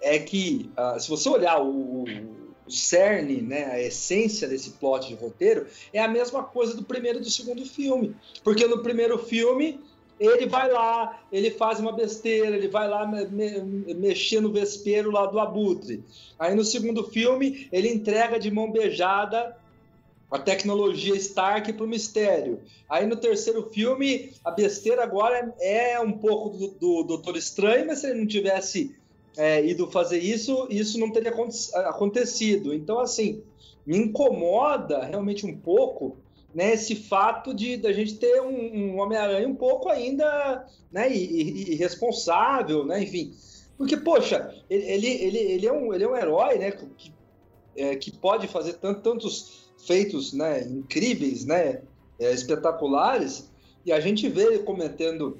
[0.00, 2.41] é que, uh, se você olhar o, o
[2.76, 7.22] cerne, né, a essência desse plot de roteiro, é a mesma coisa do primeiro e
[7.22, 8.14] do segundo filme.
[8.42, 9.80] Porque no primeiro filme,
[10.18, 15.10] ele vai lá, ele faz uma besteira, ele vai lá me, me, mexer no vespeiro
[15.10, 16.04] lá do Abutre.
[16.38, 19.56] Aí no segundo filme, ele entrega de mão beijada
[20.30, 22.60] a tecnologia Stark para o mistério.
[22.88, 27.86] Aí no terceiro filme, a besteira agora é, é um pouco do, do Doutor Estranho,
[27.86, 28.96] mas se ele não tivesse
[29.36, 31.32] é, ido fazer isso, isso não teria
[31.86, 32.74] acontecido.
[32.74, 33.42] Então, assim,
[33.86, 36.16] me incomoda realmente um pouco
[36.54, 42.84] né, esse fato de da gente ter um, um Homem-Aranha um pouco ainda né, irresponsável,
[42.84, 43.32] né, enfim.
[43.76, 47.12] Porque, poxa, ele, ele, ele, é, um, ele é um herói né, que,
[47.76, 51.80] é, que pode fazer tanto, tantos feitos né, incríveis, né,
[52.20, 53.50] é, espetaculares,
[53.84, 55.38] e a gente vê ele cometendo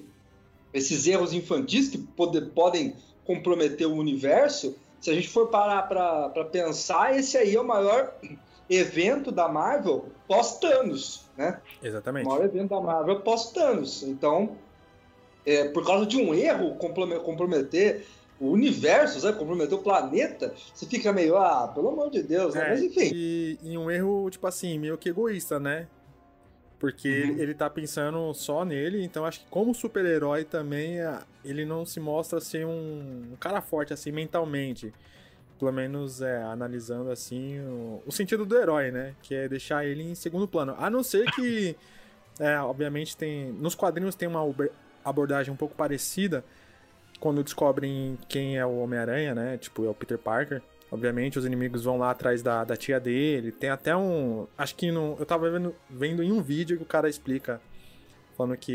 [0.73, 4.77] esses erros infantis que pode, podem comprometer o universo.
[5.01, 8.15] Se a gente for parar para pensar, esse aí é o maior
[8.71, 11.61] evento da Marvel pós-Thanos, né?
[11.83, 12.27] Exatamente.
[12.27, 14.03] O maior evento da Marvel pós-Thanos.
[14.03, 14.57] Então,
[15.45, 18.07] é, por causa de um erro comprometer
[18.41, 19.39] o universo, sabe?
[19.39, 22.67] Comprometer o planeta, você fica meio, ah, pelo amor de Deus, né?
[22.67, 23.11] É, Mas enfim.
[23.15, 25.87] E, e, um erro, tipo assim, meio que egoísta, né?
[26.79, 27.15] Porque uhum.
[27.15, 30.97] ele, ele tá pensando só nele, então acho que como super-herói também,
[31.45, 34.93] ele não se mostra ser um, um cara forte, assim, mentalmente.
[35.59, 39.15] Pelo menos, é, analisando, assim, o, o, sentido do herói, né?
[39.23, 40.75] Que é deixar ele em segundo plano.
[40.79, 41.77] A não ser que,
[42.41, 43.53] é, obviamente, tem...
[43.53, 44.43] Nos quadrinhos tem uma
[45.05, 46.45] abordagem um pouco parecida,
[47.21, 49.57] quando descobrem quem é o Homem-Aranha, né?
[49.57, 50.61] Tipo, é o Peter Parker.
[50.91, 53.53] Obviamente, os inimigos vão lá atrás da, da tia dele.
[53.53, 54.47] Tem até um.
[54.59, 57.61] Acho que no, eu tava vendo, vendo em um vídeo que o cara explica.
[58.37, 58.73] Falando que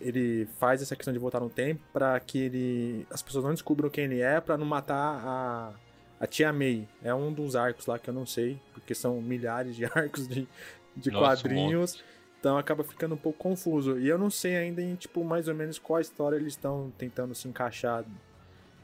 [0.00, 3.88] ele faz essa questão de voltar no tempo para que ele, as pessoas não descubram
[3.88, 5.72] quem ele é, para não matar a,
[6.18, 6.88] a tia May.
[7.02, 10.48] É um dos arcos lá que eu não sei, porque são milhares de arcos de,
[10.96, 12.02] de Nossa, quadrinhos.
[12.40, 14.00] Então acaba ficando um pouco confuso.
[14.00, 17.36] E eu não sei ainda em, tipo, mais ou menos qual história eles estão tentando
[17.36, 18.04] se encaixar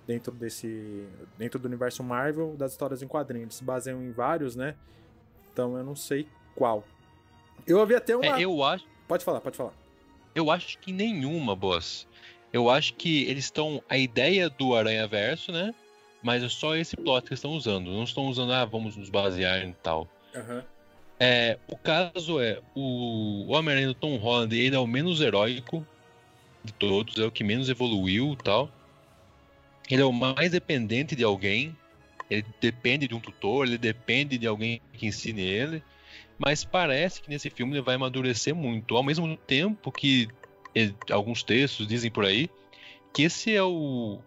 [0.07, 1.09] dentro desse.
[1.37, 3.47] dentro do universo Marvel das histórias em quadrinhos.
[3.47, 4.77] Eles se baseiam em vários, né?
[5.53, 6.85] Então eu não sei qual.
[7.67, 8.39] Eu ouvi até uma.
[8.39, 8.87] É, eu acho.
[9.09, 9.73] Pode falar, pode falar.
[10.39, 12.07] Eu acho que nenhuma, boss.
[12.53, 13.83] Eu acho que eles estão.
[13.89, 15.75] A ideia do Aranha Verso, né?
[16.23, 17.91] Mas é só esse plot que eles estão usando.
[17.91, 20.09] Não estão usando, ah, vamos nos basear em tal.
[20.33, 20.63] Uhum.
[21.19, 25.85] É, o caso é, o Homem-Aranha do Tom Holland, ele é o menos heróico
[26.63, 28.71] de todos, é o que menos evoluiu tal.
[29.91, 31.77] Ele é o mais dependente de alguém,
[32.31, 35.83] ele depende de um tutor, ele depende de alguém que ensine ele.
[36.39, 38.97] Mas parece que nesse filme ele vai amadurecer muito.
[38.97, 40.29] Ao mesmo tempo que
[40.75, 42.49] ele, alguns textos dizem por aí
[43.13, 44.21] que esse é o.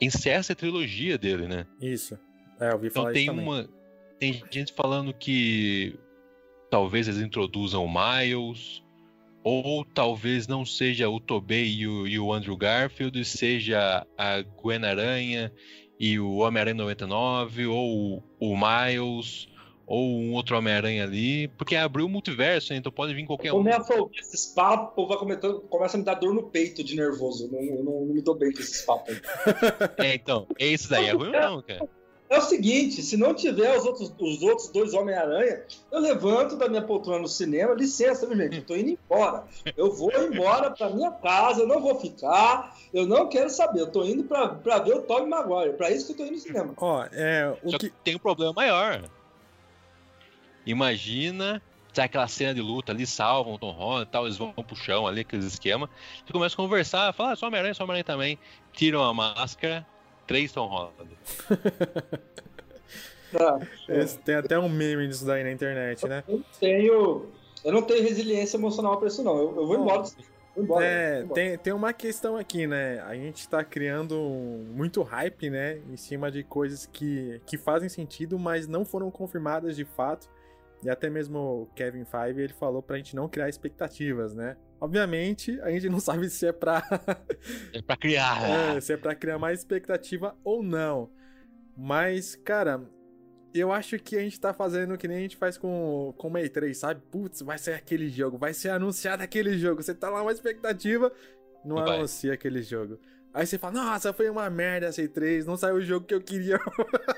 [0.00, 1.66] encerra essa trilogia dele, né?
[1.80, 2.18] Isso.
[2.58, 3.68] É, eu ouvi então falar tem isso uma.
[4.18, 5.98] Tem gente falando que
[6.70, 8.82] talvez eles introduzam o Miles,
[9.42, 14.84] ou talvez não seja o Tobey e o, e o Andrew Garfield, seja a Gwen
[14.84, 15.52] Aranha
[16.00, 19.48] e o Homem-Aranha 99, ou o Miles,
[19.86, 22.78] ou um outro Homem-Aranha ali, porque abriu o multiverso, né?
[22.78, 23.56] então pode vir qualquer um.
[23.56, 23.78] Como é
[24.18, 25.36] esses papos, vai
[25.68, 27.50] começa a me dar dor no peito de nervoso.
[27.52, 29.20] Não, não, não me dou bem com esses papos.
[29.98, 31.88] é, então, é isso daí, é ruim não, cara?
[32.34, 36.68] É o seguinte, se não tiver os outros, os outros dois Homem-Aranha, eu levanto da
[36.68, 39.44] minha poltrona no cinema, licença, meu gente, eu tô indo embora.
[39.76, 43.92] Eu vou embora pra minha casa, eu não vou ficar, eu não quero saber, eu
[43.92, 46.38] tô indo pra, pra ver o Tobey Maguire, pra isso que eu tô indo no
[46.38, 46.74] cinema.
[46.78, 47.56] Ó, é...
[47.62, 47.92] O Só que...
[48.02, 49.04] tem um problema maior.
[50.66, 51.60] Imagina
[51.94, 54.52] sai tá aquela cena de luta ali, salvam o Tom Holland e tal, eles vão
[54.52, 55.88] pro chão ali, aqueles esquemas.
[56.26, 58.38] Você começa a conversar, fala, ah, só Homem-Aranha, só Homem-Aranha também.
[58.72, 59.86] Tiram a máscara,
[60.26, 61.10] Três Tom Holland.
[63.36, 63.58] Ah,
[64.24, 66.22] tem até um meme disso daí na internet, né?
[66.28, 67.26] Eu tenho,
[67.64, 69.36] Eu não tenho resiliência emocional pra isso, não.
[69.36, 70.02] Eu, eu vou embora.
[70.54, 71.34] Vou embora, É, vou embora.
[71.34, 73.00] tem, tem uma questão aqui, né?
[73.00, 74.14] A gente tá criando
[74.72, 75.80] muito hype, né?
[75.90, 80.28] Em cima de coisas que, que fazem sentido, mas não foram confirmadas de fato.
[80.84, 84.56] E até mesmo o Kevin Feige, ele falou pra gente não criar expectativas, né?
[84.80, 86.82] Obviamente, a gente não sabe se é pra,
[87.72, 88.42] É pra criar.
[88.76, 91.10] é, se é pra criar mais expectativa ou não.
[91.76, 92.82] Mas, cara,
[93.54, 96.30] eu acho que a gente tá fazendo que nem a gente faz com, com o
[96.30, 97.00] May 3, sabe?
[97.10, 99.82] Putz, vai ser aquele jogo, vai ser anunciado aquele jogo.
[99.82, 101.10] Você tá lá uma expectativa,
[101.64, 101.96] não vai.
[101.96, 102.98] anuncia aquele jogo.
[103.32, 106.20] Aí você fala, nossa, foi uma merda essa E3, não saiu o jogo que eu
[106.20, 106.60] queria.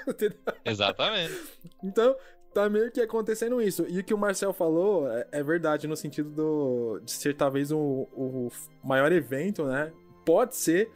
[0.64, 1.35] Exatamente.
[1.83, 2.16] Então,
[2.62, 3.85] tá meio que acontecendo isso.
[3.88, 7.71] E o que o Marcel falou é, é verdade no sentido do, de ser talvez
[7.73, 8.49] o, o
[8.85, 9.92] maior evento, né?
[10.25, 10.90] Pode ser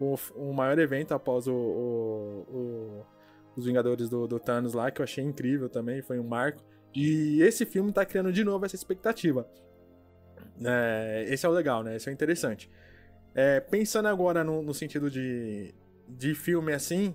[0.00, 3.06] o, o maior evento após o, o-
[3.56, 6.62] os Vingadores do, do Thanos lá, que eu achei incrível também, foi um marco.
[6.94, 9.48] E esse filme tá criando de novo essa expectativa.
[10.64, 11.96] É, esse é o legal, né?
[11.96, 12.70] Esse é o interessante.
[13.34, 15.74] É, pensando agora no, no sentido de,
[16.08, 17.14] de filme assim,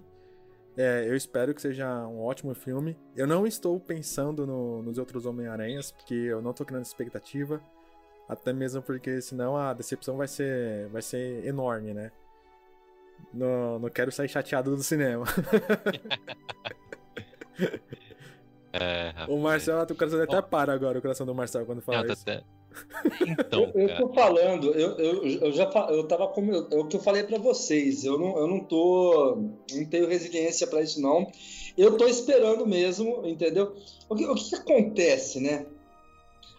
[0.77, 2.97] é, eu espero que seja um ótimo filme.
[3.15, 7.61] Eu não estou pensando no- nos outros Homem-Aranhas, porque eu não tô criando expectativa.
[8.27, 12.11] Até mesmo porque senão a decepção vai ser, vai ser enorme, né?
[13.33, 15.25] Não, não quero sair chateado do cinema.
[18.75, 19.13] É.
[19.27, 22.13] O Marcel, o coração até para agora, o coração do Marcel, quando fala Ah, tá
[22.13, 22.23] isso.
[22.23, 22.43] até-
[23.21, 26.87] Então, Eu, eu tô falando, eu, eu, eu já eu tava como eu- é o
[26.87, 29.37] que eu falei pra vocês, eu não, eu não tô,
[29.73, 31.27] não tenho resiliência pra isso não.
[31.77, 33.75] Eu tô esperando mesmo, entendeu?
[34.09, 35.65] O que, o que acontece, né?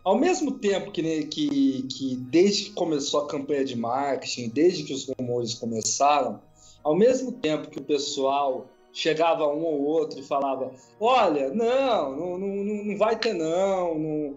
[0.03, 4.85] Ao mesmo tempo que, né, que, que desde que começou a campanha de marketing, desde
[4.85, 6.41] que os rumores começaram,
[6.83, 12.39] ao mesmo tempo que o pessoal chegava um ou outro e falava, olha, não, não,
[12.39, 14.37] não, não vai ter não, não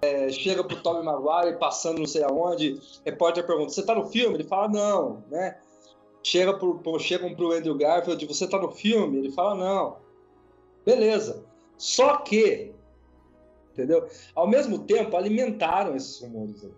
[0.00, 4.36] é, chega pro Tobey Maguire passando não sei aonde, repórter pergunta, você tá no filme?
[4.36, 5.60] Ele fala, não, né?
[6.22, 9.18] Chega pro, pro, chegam pro Andrew Garfield, você tá no filme?
[9.18, 9.98] Ele fala, não.
[10.84, 11.44] Beleza.
[11.76, 12.72] Só que,
[13.72, 14.08] entendeu?
[14.34, 16.72] Ao mesmo tempo, alimentaram esses rumores aí.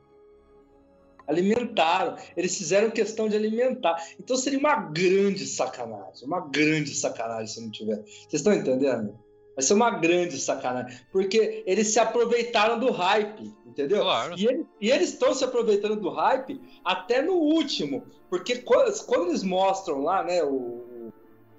[1.31, 2.17] Alimentaram.
[2.37, 3.97] Eles fizeram questão de alimentar.
[4.19, 6.27] Então seria uma grande sacanagem.
[6.27, 7.97] Uma grande sacanagem se não tiver.
[8.05, 9.19] Vocês estão entendendo?
[9.55, 10.99] Vai ser uma grande sacanagem.
[11.13, 14.03] Porque eles se aproveitaram do hype, entendeu?
[14.03, 14.35] Claro.
[14.39, 18.05] E, ele- e eles estão se aproveitando do hype até no último.
[18.29, 20.85] Porque quando, quando eles mostram lá, né, o,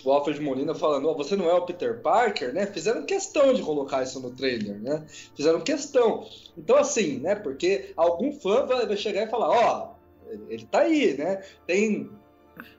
[0.03, 2.65] o Alfred Molina falando, ó, você não é o Peter Parker, né?
[2.67, 5.05] Fizeram questão de colocar isso no trailer, né?
[5.35, 6.27] Fizeram questão.
[6.57, 7.35] Então, assim, né?
[7.35, 9.93] Porque algum fã vai, chegar e falar, ó,
[10.29, 11.43] ele, ele tá aí, né?
[11.67, 12.09] Tem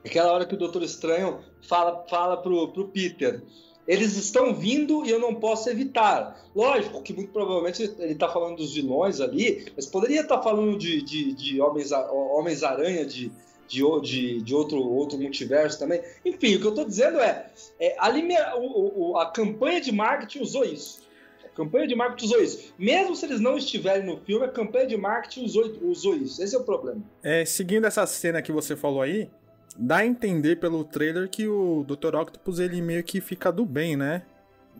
[0.05, 3.41] aquela hora que o Doutor Estranho fala, fala pro, pro Peter.
[3.85, 6.41] Eles estão vindo e eu não posso evitar.
[6.55, 11.01] Lógico que muito provavelmente ele tá falando dos vilões ali, mas poderia estar falando de,
[11.01, 13.29] de, de Homens-Aranha, homens -aranha, de,
[13.73, 16.01] de, de, de outro, outro multiverso também.
[16.23, 17.47] Enfim, o que eu tô dizendo é,
[17.79, 21.01] é alime- o- o- a campanha de marketing usou isso.
[21.43, 22.73] A campanha de marketing usou isso.
[22.77, 26.41] Mesmo se eles não estiverem no filme, a campanha de marketing usou, usou isso.
[26.43, 27.01] Esse é o problema.
[27.23, 29.29] É, seguindo essa cena que você falou aí,
[29.77, 32.15] dá a entender pelo trailer que o Dr.
[32.15, 34.23] Octopus ele meio que fica do bem, né?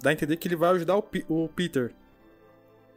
[0.02, 1.92] Dá a entender que ele vai ajudar o, Pe- o Peter.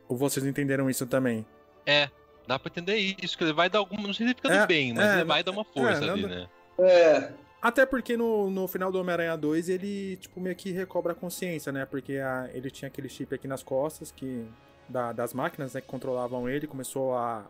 [0.09, 1.45] Ou vocês entenderam isso também?
[1.85, 2.09] É,
[2.47, 4.03] dá pra entender isso, que ele vai dar alguma.
[4.07, 6.05] Não sei se ele fica É, do bem, mas é, ele vai dar uma força
[6.05, 6.49] é, ali, não- né?
[6.79, 7.33] É,
[7.63, 11.73] Até porque no, no final do Homem-Aranha 2 ele, tipo, meio que recobra a consciência,
[11.73, 11.85] né?
[11.87, 14.47] Porque a- ele tinha aquele chip aqui nas costas que
[14.89, 17.45] da- das máquinas né, que controlavam ele, começou a.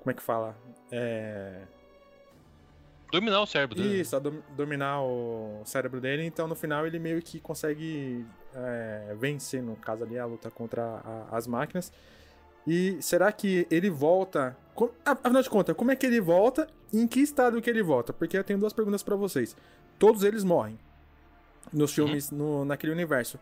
[0.00, 0.54] Como é que fala?
[0.92, 1.62] É.
[3.10, 4.00] Dominar o cérebro dele.
[4.00, 9.14] Isso, a dom- dominar o cérebro dele, então no final ele meio que consegue é,
[9.18, 11.90] vencer, no caso ali, a luta contra a- as máquinas.
[12.68, 14.56] E será que ele volta?
[15.04, 18.12] Afinal de contas, como é que ele volta e em que estado que ele volta?
[18.12, 19.56] Porque eu tenho duas perguntas pra vocês.
[19.98, 20.78] Todos eles morrem
[21.72, 23.38] nos filmes, no, naquele universo.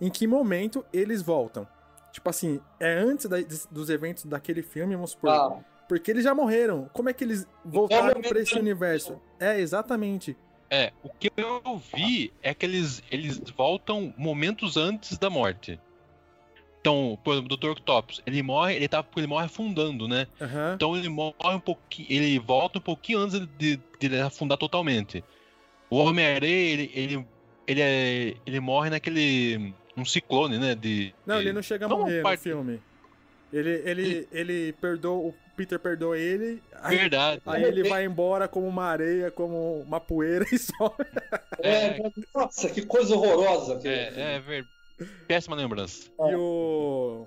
[0.00, 1.66] Em que momento eles voltam?
[2.12, 3.36] Tipo assim, é antes da-
[3.70, 5.30] dos eventos daquele filme, vamos supor.
[5.30, 6.88] ah, Porque eles já morreram.
[6.92, 9.20] Como é que eles voltaram momento pra esse eles- universo?
[9.38, 10.36] É, exatamente.
[10.68, 11.60] É, o que eu
[11.94, 15.80] vi é que eles, eles voltam momentos antes da morte.
[16.80, 17.70] Então, por exemplo, o Dr.
[17.72, 20.26] Octopus, ele morre, ele tá, ele morre afundando, né?
[20.40, 20.72] Aham.
[20.76, 25.22] Então ele morre um pouquinho, ele volta um pouquinho antes de, de ele afundar totalmente.
[25.90, 27.26] O Homem-Aranha, ele, ele,
[27.66, 29.74] ele, é- ele morre naquele.
[29.96, 30.74] um ciclone, né?
[30.74, 32.80] De, Não, de- ele não chega a morrer parte- no filme.
[33.52, 37.42] Ele, ele, ele perdoa, o Peter perdoa ele, aí, Verdade.
[37.44, 40.96] aí ele vai embora como uma areia, como uma poeira e só.
[41.62, 41.98] é,
[42.34, 43.76] nossa, que coisa horrorosa.
[43.78, 44.64] que- É, é, ver...
[45.26, 46.10] péssima lembrança.
[46.18, 47.26] E o.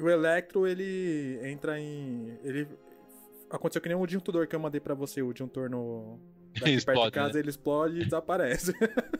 [0.00, 2.38] o Electro, ele entra em.
[2.44, 2.68] Ele.
[3.50, 6.18] Aconteceu que nem o disjuntor que eu mandei pra você, o disjuntor no.
[6.54, 7.40] Daqui perto de Explode, casa, né?
[7.40, 8.72] ele explode e desaparece.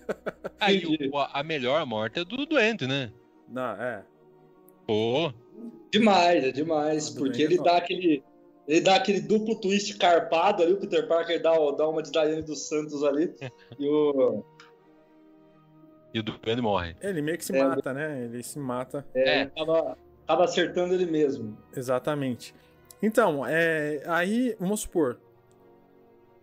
[0.60, 1.10] Aí Entendi.
[1.12, 3.12] o- a melhor morte é do doente, né?
[3.48, 4.04] Não, é.
[4.86, 5.32] Pô,
[5.90, 7.08] Demais, é demais.
[7.08, 8.22] Ah, do porque ele é dá aquele.
[8.66, 12.42] Ele dá aquele duplo twist carpado ali, o Peter Parker dá, dá uma de Daiane
[12.42, 13.34] dos Santos ali.
[13.78, 14.44] e o.
[16.14, 16.96] e o doente morre.
[17.02, 18.24] Ele meio que se É, mata, né?
[18.24, 19.04] Ele se mata.
[19.14, 19.42] É, É.
[19.42, 21.58] Acaba, acaba acertando ele mesmo.
[21.76, 22.54] Exatamente.
[23.02, 25.18] Então, é, aí, vamos supor.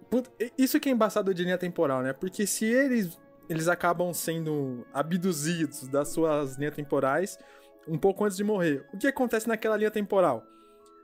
[0.09, 2.11] Put- Isso que é embaçado de linha temporal, né?
[2.13, 3.17] Porque se eles,
[3.49, 7.39] eles acabam sendo abduzidos das suas linhas temporais
[7.87, 10.43] um pouco antes de morrer, o que acontece naquela linha temporal?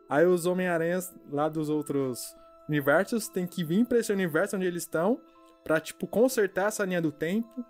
[0.10, 2.36] Aí os Homem-Aranhas lá dos outros
[2.70, 5.20] universos têm que vir pra esse universo onde eles estão
[5.64, 7.66] pra, tipo, consertar essa linha do tempo.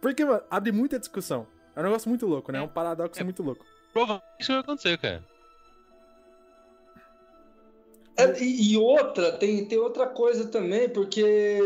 [0.00, 1.46] Porque, mano, abre muita discussão.
[1.76, 2.58] É um negócio muito louco, né?
[2.58, 3.24] É um paradoxo É.
[3.24, 3.64] muito louco.
[3.92, 5.24] Provavelmente isso vai acontecer, cara.
[8.16, 11.22] É, e, e outra, tem, tem outra coisa também, porque,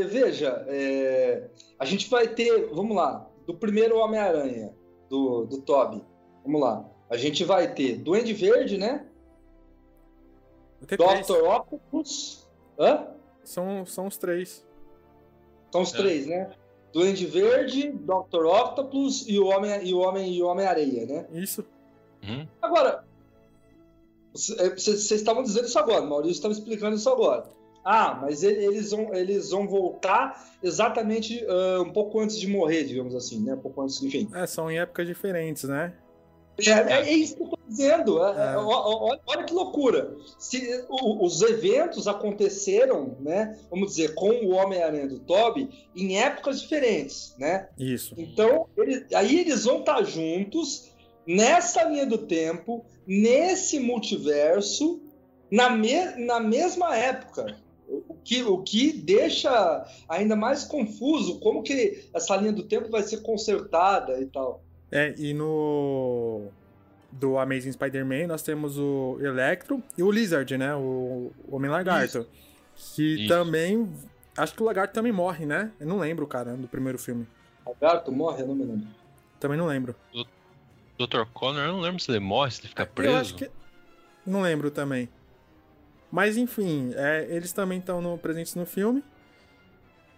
[0.08, 4.72] veja, é, a gente vai ter, vamos lá, do primeiro Homem-Aranha,
[5.08, 6.02] do, do Toby,
[6.44, 6.88] vamos lá.
[7.10, 9.06] A gente vai ter Duende Verde, né?
[10.80, 11.00] Dr.
[11.02, 12.46] Octopus.
[12.78, 13.08] Hã?
[13.42, 14.66] São, são os três.
[15.72, 15.96] São os É.
[15.96, 16.50] três, né?
[16.94, 18.46] Duende Verde, Dr.
[18.46, 21.26] Octopus e o Homem e o Homem e o Homem-Areia, né?
[21.32, 21.64] Isso.
[22.22, 22.46] Uhum.
[22.62, 23.04] Agora,
[24.32, 27.44] vocês estavam dizendo isso agora, o Maurício estava explicando isso agora.
[27.84, 32.84] Ah, mas ele- eles vão, eles vão voltar exatamente ah, um pouco antes de morrer,
[32.84, 33.54] digamos assim, né?
[33.54, 34.28] Um pouco antes, enfim.
[34.32, 35.92] É, são em épocas diferentes, né?
[36.58, 38.22] É, é- é isso que eu tô dizendo.
[38.24, 38.56] É- é- É.
[38.56, 40.14] ó- olha, olha que loucura.
[40.38, 43.58] Se o- os eventos aconteceram, né?
[43.70, 47.68] Vamos dizer, com o Homem-Aranha do Toby, em épocas diferentes, né?
[47.78, 48.14] Isso.
[48.18, 50.90] Então, ele- aí eles vão estar juntos
[51.26, 55.00] nessa linha do tempo, nesse multiverso,
[55.50, 57.56] na, me- na mesma época.
[57.86, 63.02] O que, o que deixa ainda mais confuso como que essa linha do tempo vai
[63.02, 64.62] ser consertada e tal.
[64.90, 66.46] É, e no.
[67.16, 70.74] Do Amazing Spider-Man nós temos o Electro e o Lizard, né?
[70.74, 72.26] O o Homem Lagarto.
[72.94, 73.28] Que Isso.
[73.28, 73.88] também.
[74.36, 75.70] Acho que o Lagarto também morre, né?
[75.78, 77.26] Eu não lembro, cara, do primeiro filme.
[77.64, 78.42] Lagarto morre?
[78.42, 78.88] Eu não me lembro.
[79.38, 79.94] Também não lembro.
[80.98, 81.24] Dr.
[81.32, 83.12] Connor, eu não lembro se ele morre, se ele fica preso.
[83.12, 83.50] Eu acho que.
[84.26, 85.08] Não lembro também.
[86.10, 89.04] Mas enfim, é, eles também estão no, presentes no filme.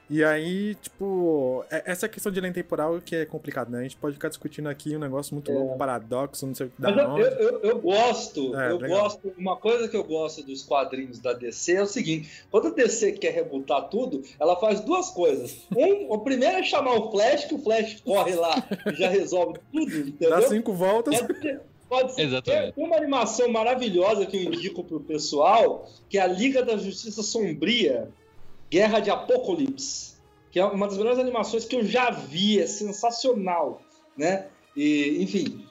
[0.08, 3.80] E aí, tipo, é- essa questão de linha temporal que é complicado, né?
[3.80, 6.80] A gente pode ficar discutindo aqui um negócio muito louco, paradoxo, não sei o que
[6.80, 7.22] da Mas eu, onde.
[7.22, 9.02] eu, eu- eu gosto, É, eu legal.
[9.02, 9.34] gosto.
[9.36, 13.12] Uma coisa que eu gosto dos quadrinhos da DC é o seguinte: quando a DC
[13.12, 15.66] quer rebutar tudo, ela faz duas coisas.
[15.76, 18.54] Um, o primeiro é chamar o Flash, que o Flash corre lá
[18.86, 20.30] e já resolve tudo, entendeu?
[20.30, 21.20] Dá cinco voltas.
[21.20, 21.60] Pode ser.
[21.88, 22.22] Pode ser.
[22.22, 22.72] Exatamente.
[22.74, 27.22] Tem uma animação maravilhosa que eu indico pro pessoal, que é a Liga da Justiça
[27.22, 28.08] Sombria,
[28.70, 30.14] Guerra de Apocalipse,
[30.50, 33.80] que é uma das melhores animações que eu já vi, é sensacional,
[34.16, 34.46] né?
[34.76, 35.66] E, enfim.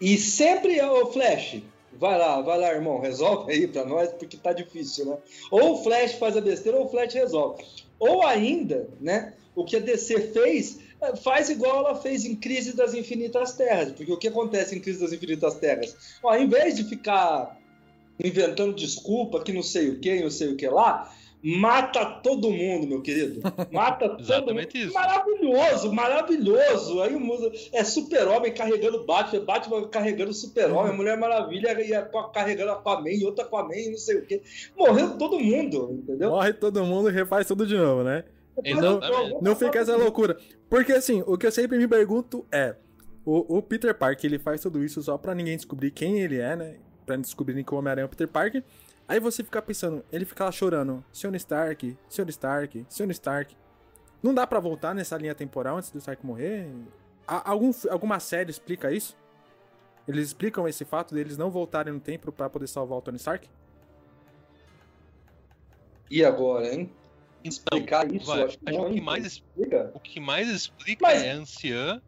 [0.00, 1.62] E sempre o Flash.
[1.92, 5.18] Vai lá, vai lá, irmão, resolve aí pra nós, porque tá difícil, né?
[5.50, 7.64] Ou o Flash faz a besteira ou o Flash resolve.
[7.98, 12.74] Ou ainda, né, o que a DC fez, é, faz igual ela fez em Crise
[12.74, 13.92] das Infinitas Terras.
[13.92, 15.96] Porque o que acontece em Crise das Infinitas Terras?
[16.22, 17.58] Ó, em vez de ficar
[18.22, 21.12] inventando desculpa que não sei o que, não sei o que lá,
[21.42, 23.40] mata todo mundo, meu querido.
[23.72, 24.22] Mata todo mundo.
[24.22, 24.92] Exatamente isso.
[24.94, 27.02] Maravilhoso, maravilhoso.
[27.02, 32.72] Aí o mundo é super-homem carregando Batman, Batman carregando super-homem, Mulher Maravilha e a- carregando
[32.72, 34.42] Aquaman e outra Aquaman e não sei o que.
[34.76, 36.30] Morreu todo mundo, entendeu?
[36.30, 38.24] Morre todo mundo e refaz tudo de novo, né?
[38.62, 39.42] Exatamente.
[39.42, 40.36] Não fica essa loucura.
[40.68, 42.74] Porque assim, o que eu sempre me pergunto é:
[43.24, 46.54] o, o Peter Parker, ele faz tudo isso só pra ninguém descobrir quem ele é,
[46.54, 46.74] né?
[47.06, 48.62] Pra descobrirem que o Homem-Aranha é o Peter Parker.
[49.10, 51.34] Aí você fica pensando, ele fica lá chorando: Sr.
[51.34, 52.28] Stark, Sr.
[52.28, 53.10] Stark, Sr.
[53.10, 53.56] Stark.
[54.22, 56.70] Não dá pra voltar nessa linha temporal antes do Stark morrer?
[57.26, 59.16] A- algum, alguma série explica isso?
[60.06, 63.48] Eles explicam esse fato deles não voltarem no tempo pra poder salvar o Tony Stark?
[66.08, 66.92] E agora, hein?
[67.42, 69.90] Então, Explicar isso, vai, acho que acho não, o que mais Explica.
[69.92, 72.00] O que mais explica Mas- é a anciã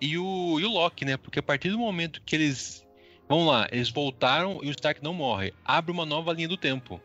[0.00, 1.16] e o, e o Loki, né?
[1.16, 2.86] Porque a partir do momento que eles.
[3.30, 5.54] Vamos lá, eles voltaram e o Stark não morre.
[5.64, 7.00] Abre uma nova linha do tempo.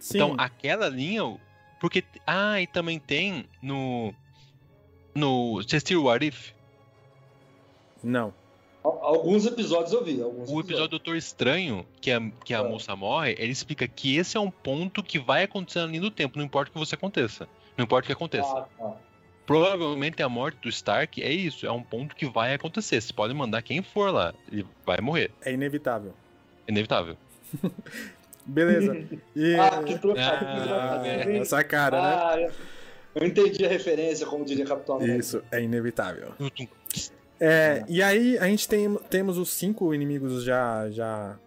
[0.00, 0.16] Sim.
[0.16, 1.38] Então, aquela linha.
[1.78, 2.02] Porque.
[2.26, 4.12] Ah, e também tem no.
[5.14, 5.56] No.
[5.62, 6.52] Você assistiu o What If?
[8.02, 8.32] Não.
[8.82, 10.22] Al- Alguns episódios eu vi.
[10.22, 12.64] Alguns O episódio do Doutor Estranho, que a, que a Ah.
[12.64, 16.10] moça morre, ele explica que esse é um ponto que vai acontecer na linha do
[16.10, 17.48] tempo, não importa o que você aconteça.
[17.76, 18.48] Não importa o que aconteça.
[18.56, 18.96] Ah, tá.
[19.48, 23.00] Provavelmente a morte do Stark é isso, é um ponto que vai acontecer.
[23.00, 25.30] Você pode mandar quem for lá, ele vai morrer.
[25.42, 26.12] É inevitável.
[26.68, 27.16] Inevitável.
[28.44, 29.08] Beleza.
[29.34, 29.54] E...
[29.54, 30.44] Ah, que trocado.
[30.44, 32.18] Ah, Ah, essa cara, né?
[32.20, 32.50] Ah, é.
[33.14, 35.18] eu entendi a referência, como diria Capitão América.
[35.18, 36.34] Isso, é inevitável.
[37.40, 41.38] É, e aí a gente tem, temos os cinco inimigos já, já,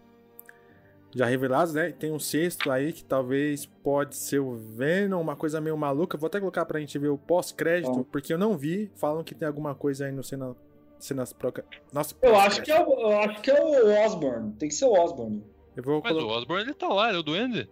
[1.13, 1.91] já revelados, né?
[1.91, 6.17] Tem um sexto aí que talvez pode ser o Venom, uma coisa meio maluca.
[6.17, 8.91] Vou até colocar pra gente ver o pós-crédito, porque eu não vi.
[8.95, 10.55] Falam que tem alguma coisa aí no cena,
[10.99, 11.65] cenas proca...
[11.91, 14.53] Nossa, Eu acho, que é o, eu acho que é o Osborn.
[14.53, 15.43] Tem que ser o Osborn.
[15.75, 16.37] Eu vou Mas o colocar.
[16.39, 17.69] Osborn ele tá lá, ele é o Duende.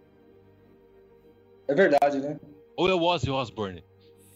[1.68, 2.38] É verdade, né?
[2.76, 3.84] Ou é o Ozzy Osbourne?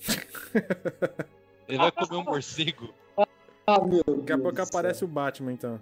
[1.66, 2.94] ele vai comer um morcego.
[3.66, 5.08] Ah, meu Daqui a pouco aparece céu.
[5.08, 5.80] o Batman, então.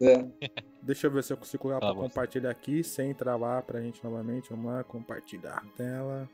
[0.00, 0.24] É.
[0.82, 2.02] Deixa eu ver se eu consigo Tá bom.
[2.02, 4.48] compartilhar aqui, sem travar pra gente novamente.
[4.50, 6.28] Vamos lá, compartilhar a tela.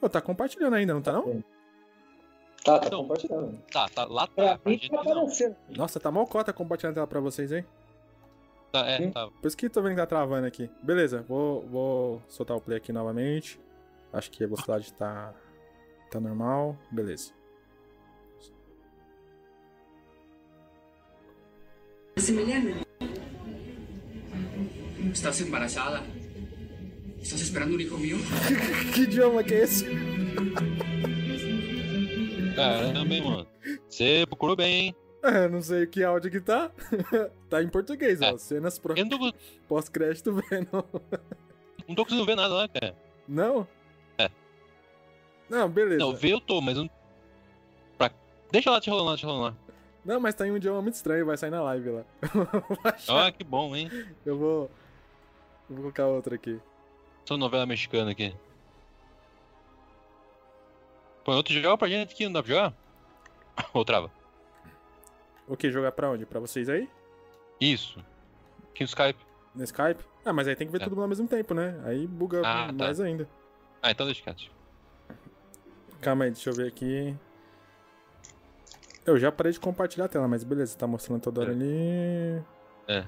[0.00, 1.42] Ô, tá compartilhando ainda, não tá não?
[2.64, 3.58] Tá, tá Então, compartilhando.
[3.72, 4.70] Tá, tá lá Pra tá.
[4.70, 5.12] Gente tá não.
[5.12, 5.56] aparecendo.
[5.68, 7.66] Nossa, tá mal cota compartilhando a tela pra vocês, hein?
[8.70, 9.10] Tá, é, Hum.
[9.10, 9.28] tá.
[9.28, 10.70] Por isso que tô vendo que tá travando aqui.
[10.82, 13.60] Beleza, vou, vou soltar o play aqui novamente.
[14.12, 15.34] Acho que a velocidade tá,
[16.10, 16.76] tá normal.
[16.90, 17.32] Beleza.
[22.16, 22.86] Maximiliano.
[25.12, 26.02] ¿Estás embarazada?
[27.20, 28.16] ¿Estás esperando un hijo mío?
[28.94, 29.86] que idioma que é esse?
[32.56, 33.46] Caramba, hein, mano.
[33.88, 34.96] Você procurou bem, hein?
[35.22, 36.70] É, não sei que áudio que tá.
[37.50, 38.30] tá em português, ó.
[38.30, 38.38] É.
[38.38, 38.94] Cenas pro...
[38.94, 39.32] Não tô,
[39.68, 40.82] pós-crédito Venom.
[41.86, 42.96] não tô conseguindo ver nada lá, cara.
[43.28, 43.68] Não?
[44.16, 44.30] É.
[45.48, 45.98] Não, beleza.
[45.98, 46.90] Não, Não, ver eu tô, mas eu não.
[47.98, 48.10] Pra...
[48.50, 49.56] Deixa lá, deixa rolando, deixa rolando
[50.06, 50.18] lá.
[50.18, 52.04] mas tá em um idioma muito estranho, vai sair na live lá.
[53.08, 53.90] Ah, que bom, hein?
[54.24, 54.70] Eu vou.
[55.72, 56.60] Vou colocar outro aqui.
[57.24, 58.34] Só novela mexicana aqui.
[61.24, 62.74] Põe outro jogo pra gente aqui, não dá pra jogar?
[63.72, 64.10] Ou trava?
[65.46, 65.70] O que?
[65.70, 66.26] Jogar pra onde?
[66.26, 66.88] Pra vocês aí?
[67.60, 67.98] Isso.
[68.70, 69.18] Aqui no Skype.
[69.54, 70.02] No Skype?
[70.24, 70.88] Ah, mas aí tem que ver É.
[70.88, 71.80] mundo ao mesmo tempo, né?
[71.84, 72.72] Aí buga Ah, tá.
[72.72, 73.28] mais ainda.
[73.82, 74.50] Ah, então deixa quieto.
[76.00, 77.14] Calma aí, deixa eu ver aqui.
[79.04, 81.54] Eu já parei de compartilhar a tela, mas beleza, tá mostrando toda hora É.
[81.54, 82.42] ali.
[82.88, 83.04] É.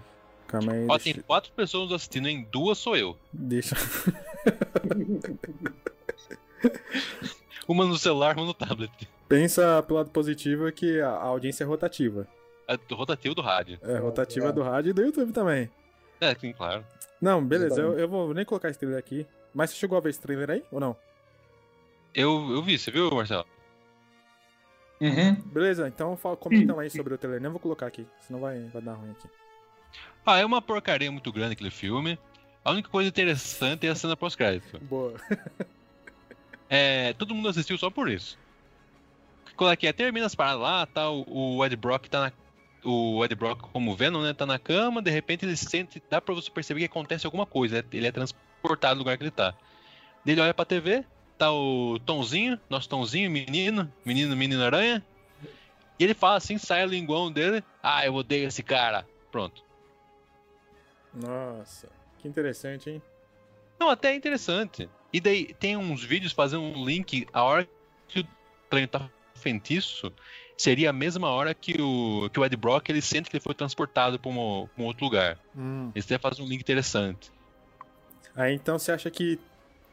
[0.58, 1.14] Calma aí, Ó, deixa...
[1.14, 3.18] tem quatro pessoas assistindo, em duas sou eu.
[3.32, 3.74] deixa...
[7.66, 9.08] Uma no celular, uma no tablet.
[9.26, 12.28] Pensa pelo lado positivo que a audiência é rotativa.
[12.68, 13.78] É do rotativo do rádio.
[13.82, 15.70] É rotativa do rádio e do YouTube também.
[16.20, 16.84] É, sim, claro.
[17.20, 19.26] Não, beleza, eu, eu vou nem colocar esse trailer aqui.
[19.54, 20.96] Mas você chegou a ver esse trailer aí ou não?
[22.14, 23.46] Eu, eu vi, você viu, Marcelo?
[25.00, 25.34] Uhum.
[25.46, 27.40] Beleza, então fala, comentam aí sobre o trailer.
[27.40, 29.28] Nem vou colocar aqui, senão vai, vai dar ruim aqui.
[30.24, 32.18] Ah, é uma porcaria muito grande aquele filme.
[32.64, 34.78] A única coisa interessante é a cena pós-crédito.
[34.80, 35.14] Boa.
[36.66, 38.38] É, todo mundo assistiu só por isso.
[39.54, 39.92] Qual é que é?
[39.92, 41.08] Termina as paradas lá, tá?
[41.08, 42.32] O, o Ed Brock tá na.
[42.82, 44.32] O Ed Brock, como Venom, né?
[44.32, 46.02] Tá na cama, de repente ele sente.
[46.10, 47.84] Dá pra você perceber que acontece alguma coisa.
[47.92, 49.54] Ele é transportado do lugar que ele tá.
[50.26, 51.04] Ele olha pra TV,
[51.38, 55.04] tá o Tomzinho, nosso Tomzinho, menino, menino, menino aranha.
[55.98, 57.62] E ele fala assim, sai a linguão dele.
[57.82, 59.06] Ah, eu odeio esse cara.
[59.30, 59.62] Pronto.
[61.14, 61.88] Nossa,
[62.18, 63.02] que interessante, hein?
[63.78, 64.88] Não, até é interessante.
[65.12, 67.68] E daí tem uns vídeos fazendo um link, a hora
[68.08, 68.26] que o
[68.68, 70.12] trem tá feitiço,
[70.56, 73.54] seria a mesma hora que o, que o Ed Brock ele sente que ele foi
[73.54, 75.38] transportado pra um, um outro lugar.
[75.56, 75.90] Hum.
[75.94, 77.32] Eles até fazem um link interessante.
[78.34, 79.38] Aí então você acha que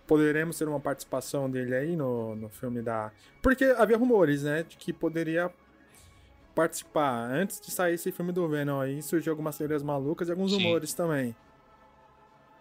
[0.07, 3.11] poderemos ter uma participação dele aí no, no filme da.
[3.41, 4.63] Porque havia rumores, né?
[4.63, 5.51] De que poderia
[6.55, 7.29] participar.
[7.31, 10.63] Antes de sair esse filme do Venom aí, surgiu algumas teorias malucas e alguns Sim.
[10.63, 11.35] rumores também.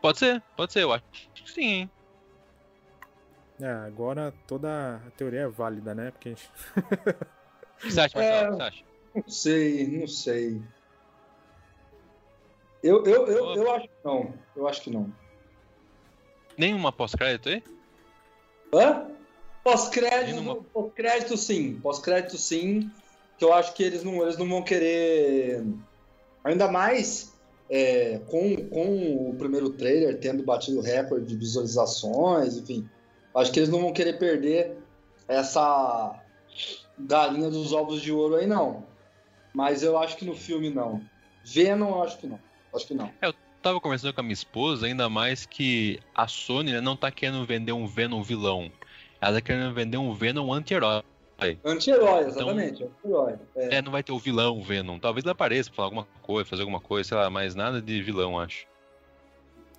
[0.01, 1.91] Pode ser, pode ser, eu acho que sim, hein?
[3.61, 6.11] É, agora toda a teoria é válida, né?
[6.11, 6.31] Porque.
[6.31, 8.47] O que você acha, Marcelo?
[8.47, 8.85] O que você acha?
[9.15, 10.63] Não sei, não sei.
[12.83, 14.35] Eu, eu, eu, eu acho que não.
[14.57, 15.13] Eu acho que não.
[16.57, 17.63] Nenhuma pós-crédito aí?
[18.75, 19.11] Hã?
[19.63, 21.79] Pós-crédito, Nenhuma- pós-crédito sim.
[21.81, 22.91] Pós-crédito sim.
[23.41, 25.65] Que eu acho que eles não, eles não vão querer.
[26.45, 27.33] Ainda mais
[27.71, 32.87] é, com, com o primeiro trailer tendo batido recorde de visualizações, enfim.
[33.35, 34.77] Acho que eles não vão querer perder
[35.27, 36.23] essa
[36.99, 38.85] galinha dos ovos de ouro aí, não.
[39.55, 41.01] Mas eu acho que no filme não.
[41.43, 42.39] Venom, eu acho que não.
[42.75, 43.11] Acho que não.
[43.63, 47.47] Tava conversando com a minha esposa, ainda mais que a Sony né, não tá querendo
[47.47, 48.71] vender um Venom vilão.
[49.19, 51.03] Ela tá querendo vender um Venom anti-herói.
[51.65, 52.85] Anti-herói, exatamente.
[52.85, 53.35] Anti-herói.
[53.57, 53.77] É.
[53.77, 54.99] É, não vai ter o vilão Venom.
[54.99, 58.03] Talvez ele apareça pra falar alguma coisa, fazer alguma coisa, sei lá, mas nada de
[58.03, 58.67] vilão, acho.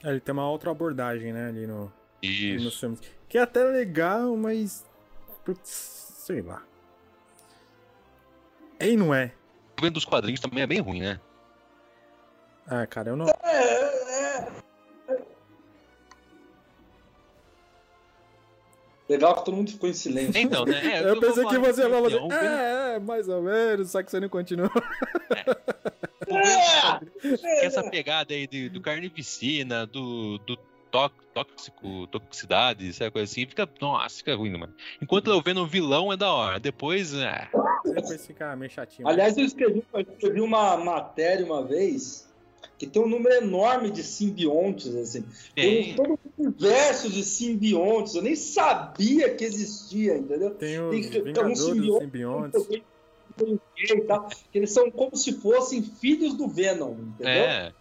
[0.03, 1.47] É, ele tem uma outra abordagem, né?
[1.47, 1.93] Ali no, nos
[2.24, 2.80] Isso.
[2.80, 3.01] filmes.
[3.30, 4.86] Que é até legal, mas.
[5.45, 6.64] Putz, sei lá.
[8.80, 9.32] É e não é.
[9.78, 11.20] O vendo dos quadrinhos também é bem ruim, né?
[12.68, 13.28] Ah, cara, eu não.
[13.28, 14.51] É, é.
[19.12, 20.41] Legal que todo mundo ficou em silêncio.
[20.41, 20.80] Então, né?
[20.95, 22.09] É, Eu vou pensei que você ia falar.
[22.12, 24.70] então, É, é, mais ou menos, só que você não continua.
[26.28, 30.55] É, essa pegada aí do, do carnificina, do, do
[30.89, 33.68] tó- tóxico, toxicidade, essa coisa assim, fica.
[33.80, 34.74] Nossa, fica ruim, mano.
[35.01, 36.59] Enquanto eu vendo um vilão é da hora.
[36.59, 37.14] Depois.
[37.14, 37.49] É,
[37.84, 39.07] Depois fica meio chatinho.
[39.07, 42.31] Aliás, eu escrevi, eu escrevi uma matéria uma vez
[42.82, 45.24] que tem um número enorme de simbiontes, assim.
[45.54, 45.96] Tem tem.
[45.96, 48.16] todo um universo de simbiontes.
[48.16, 50.50] Eu nem sabia que existia, entendeu?
[50.56, 52.00] Tem os Tem- tem alguns simbiontes.
[52.02, 52.68] simbiontes.
[53.78, 57.28] E tal, que eles são como se fossem filhos do Venom, entendeu?
[57.44, 57.72] É.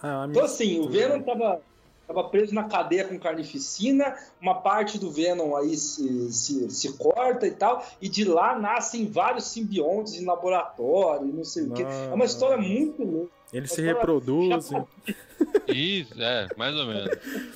[0.00, 0.88] Ah, Então, assim, o.
[0.88, 1.60] Venom tava,
[2.06, 7.48] tava preso na cadeia com carnificina, uma parte do Venom aí se, se, se corta
[7.48, 11.82] e tal, e de lá nascem vários simbiontes em laboratório, não sei o quê.
[11.82, 13.35] É uma história muito louca.
[13.52, 14.84] Eles se reproduzem.
[15.68, 17.10] Isso, é, mais ou menos.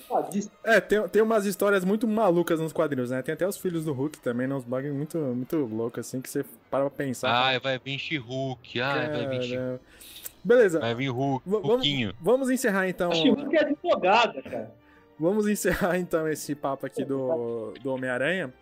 [0.08, 0.50] sabe?
[0.64, 3.22] É, tem, tem umas histórias muito malucas nos quadrinhos, né?
[3.22, 4.54] Tem até os filhos do Hulk também, né?
[4.54, 7.30] Uns bagulho muito, muito louco, assim, que você para pra pensar.
[7.30, 8.80] Ai, vai vir She-Hulk.
[8.80, 9.80] Ai, vai vir Caramba.
[10.42, 12.14] Beleza, Vai vir Hulk, Hulkinho.
[12.20, 13.10] vamos encerrar então.
[13.12, 14.70] Acho que é advogada, cara.
[15.18, 18.52] Vamos encerrar então esse papo aqui do, do Homem-Aranha.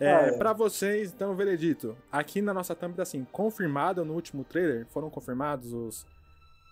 [0.00, 0.32] É, Ah, é.
[0.32, 1.96] Pra vocês, então, veredito.
[2.10, 4.86] Aqui na nossa thumb tá assim, confirmado no último trailer?
[4.88, 6.06] Foram confirmados os.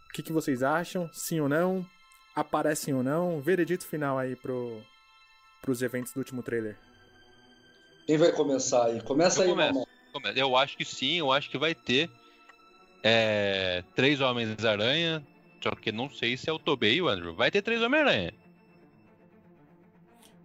[0.09, 1.09] O que, que vocês acham?
[1.13, 1.87] Sim ou não?
[2.35, 3.41] Aparecem ou não?
[3.41, 4.81] Veredito final aí pro,
[5.61, 6.77] pros eventos do último trailer.
[8.07, 9.01] Quem vai começar aí?
[9.03, 9.87] Começa Eu aí, começo.
[10.25, 10.33] é?
[10.43, 12.11] Eu acho que sim, eu acho que vai ter
[13.03, 15.25] é, três Homens-Aranha.
[15.63, 17.35] Só que não sei se é o Tobey e o Andrew.
[17.35, 18.33] Vai ter três Homem-Aranha.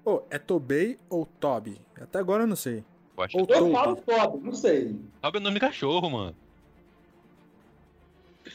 [0.04, 1.80] Ô, é Tobey ou Toby?
[2.02, 2.84] Até agora eu não sei.
[3.16, 5.00] Eu acho Ou que Eu falo Toby, não sei.
[5.22, 6.36] Toby é nome de cachorro, mano.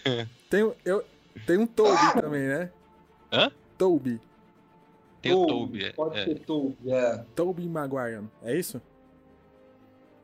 [0.50, 1.04] Tem, o- eu,
[1.46, 2.70] tem um Toby também, né?
[3.32, 3.50] Hã?
[3.76, 4.20] Toby.
[5.20, 6.24] Tem o Toby, é- Pode é.
[6.24, 7.24] ser Toby, é.
[7.34, 8.24] Toby Maguire.
[8.42, 8.80] É isso?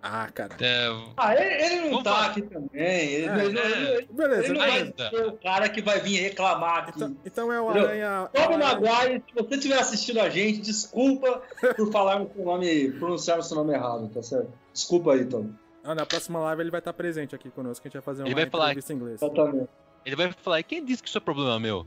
[0.07, 0.55] Ah, cara.
[0.61, 2.27] É, Ah, ele, ele não Vamos tá falar.
[2.27, 2.69] aqui também.
[2.75, 3.95] Ele, É, ele- é.
[3.97, 6.93] ele- Beleza, ele não vai ser o cara que vai vir reclamar aqui.
[6.97, 7.71] Então, então é o?
[7.71, 8.29] Aranha.
[8.33, 11.43] Toby Maguire, se você estiver assistindo a gente, desculpa
[11.75, 14.51] por falarmos seu nome, pronunciarmos seu nome errado, tá certo?
[14.75, 15.49] Desculpa aí, Tom.
[15.85, 18.23] Ah, na próxima live ele vai estar presente aqui conosco, que a gente vai fazer
[18.23, 19.23] uma Ele vai falar- entrevista em inglês.
[19.23, 19.69] Exatamente.
[20.07, 21.87] ele vai falar, e quem disse que isso é problema meu?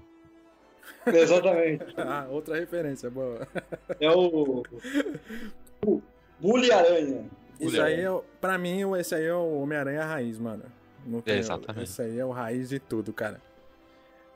[1.06, 1.86] Exatamente.
[1.98, 3.48] Ah, outra referência, boa.
[4.00, 4.64] É o.
[5.86, 6.02] o
[6.40, 7.26] Bully Aranha.
[7.60, 10.64] Isso aí, é, pra mim, esse aí é o Homem-Aranha raiz, mano.
[11.06, 11.86] Não tem, exatamente.
[11.86, 13.42] Esse aí é o raiz de tudo, cara.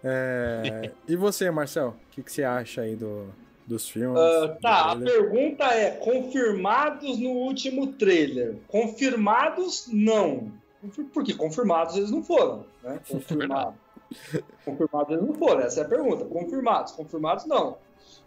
[0.03, 1.89] É, e você, Marcel?
[1.89, 3.31] O que, que você acha aí do,
[3.71, 4.19] dos filmes?
[4.19, 5.13] Do tá, a trailer?
[5.13, 8.57] pergunta é: confirmados no último trailer?
[8.67, 10.51] Confirmados, não.
[11.13, 11.33] Por quê?
[11.33, 12.99] Confirmados eles não foram, né?
[13.07, 13.75] Confirmados.
[14.65, 16.25] confirmados eles não foram, essa é a pergunta.
[16.25, 17.77] Confirmados, confirmados não.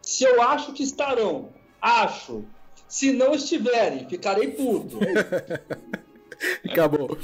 [0.02, 1.48] Se eu acho que estarão,
[1.80, 2.44] acho.
[2.86, 4.98] Se não estiverem, ficarei puto.
[5.02, 5.60] É.
[6.70, 7.18] Acabou.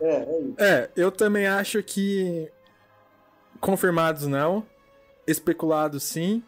[0.00, 0.54] É, é isso.
[0.58, 2.50] É, eu também acho que
[3.60, 4.66] confirmados não,
[5.26, 6.42] especulados sim,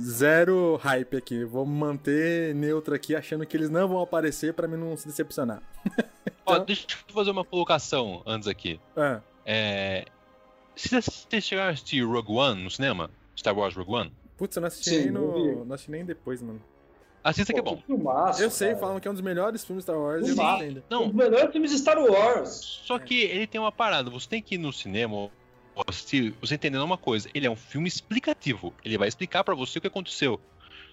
[0.00, 1.44] zero hype aqui.
[1.44, 5.62] Vou manter neutro aqui, achando que eles não vão aparecer pra mim não se decepcionar.
[6.46, 8.80] Ó, Então- deixa eu fazer uma colocação antes aqui.
[8.96, 10.04] Ah, É,
[10.74, 14.60] se você chegar a assistir Rogue One no cinema, Star Wars Rogue One, putz, eu
[14.60, 15.64] não assisti Sim, nem no.
[15.64, 16.60] Não assisti nem depois, mano.
[17.24, 17.80] assista que é bom.
[17.86, 18.80] Filmaço, Eu sei, cara.
[18.80, 20.62] falam que é um dos melhores filmes Star Wars e eu não Sim.
[20.64, 20.80] ainda.
[20.80, 22.80] Um Não, dos melhores filmes Star Wars.
[22.84, 25.30] Só que ele tem uma parada, você tem que ir no cinema
[25.86, 28.72] assistir, você entendendo uma coisa, ele é um filme explicativo.
[28.84, 30.40] Ele vai explicar pra você o que aconteceu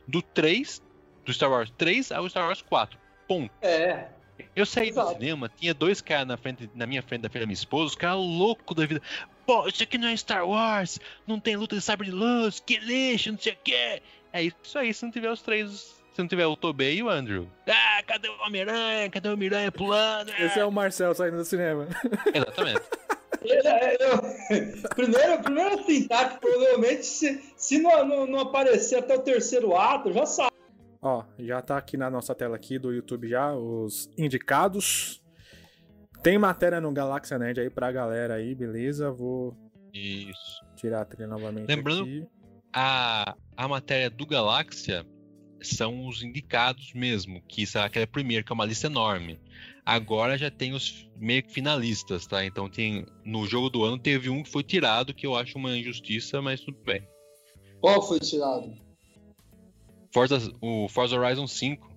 [0.08, 0.82] do 3,
[1.26, 3.00] do Star Wars 3 ao Star Wars 4.
[3.28, 3.52] Ponto.
[3.62, 4.08] É.
[4.56, 5.14] Eu saí do Exato.
[5.14, 7.96] cinema, tinha dois caras na, frente, na minha frente da filha da minha esposa, os
[7.96, 9.02] caras loucos da vida.
[9.46, 12.78] Pô, isso aqui não é Star Wars, não tem luta de sabre de luz, que
[12.78, 14.02] lixo, não sei o quê.
[14.32, 15.70] É isso aí, se não tiver os três,
[16.14, 17.48] se não tiver o Tobey e o Andrew.
[17.68, 19.10] Ah, cadê o Homem-Aranha?
[19.10, 20.32] Cadê o Miranha pulando?
[20.40, 21.88] Esse é o Marcel saindo do cinema.
[22.34, 22.82] Exatamente.
[23.46, 23.98] É,
[24.96, 26.30] primeiro, primeiro assim, tá?
[26.30, 30.52] Que provavelmente se, se não, não, não aparecer até o terceiro ato, já sabe.
[31.02, 35.22] Ó, já tá aqui na nossa tela aqui do YouTube já os indicados.
[36.22, 39.12] Tem matéria no Galáxia Nerd aí pra galera aí, beleza?
[39.12, 39.54] Vou
[39.94, 40.64] Isso.
[40.76, 42.26] tirar a trilha novamente Lembrando- aqui.
[42.76, 45.06] A, a matéria do Galáxia
[45.62, 49.40] são os indicados mesmo, que isso é aquela primeira, que é uma lista enorme.
[49.86, 52.46] Agora já tem os meio que finalistas, tá?
[52.46, 53.06] Então tem.
[53.26, 56.62] No jogo do ano teve um que foi tirado, que eu acho uma injustiça, mas
[56.62, 57.06] tudo bem.
[57.82, 58.74] Qual foi tirado?
[60.14, 61.92] Forza, o Forza Horizon 5.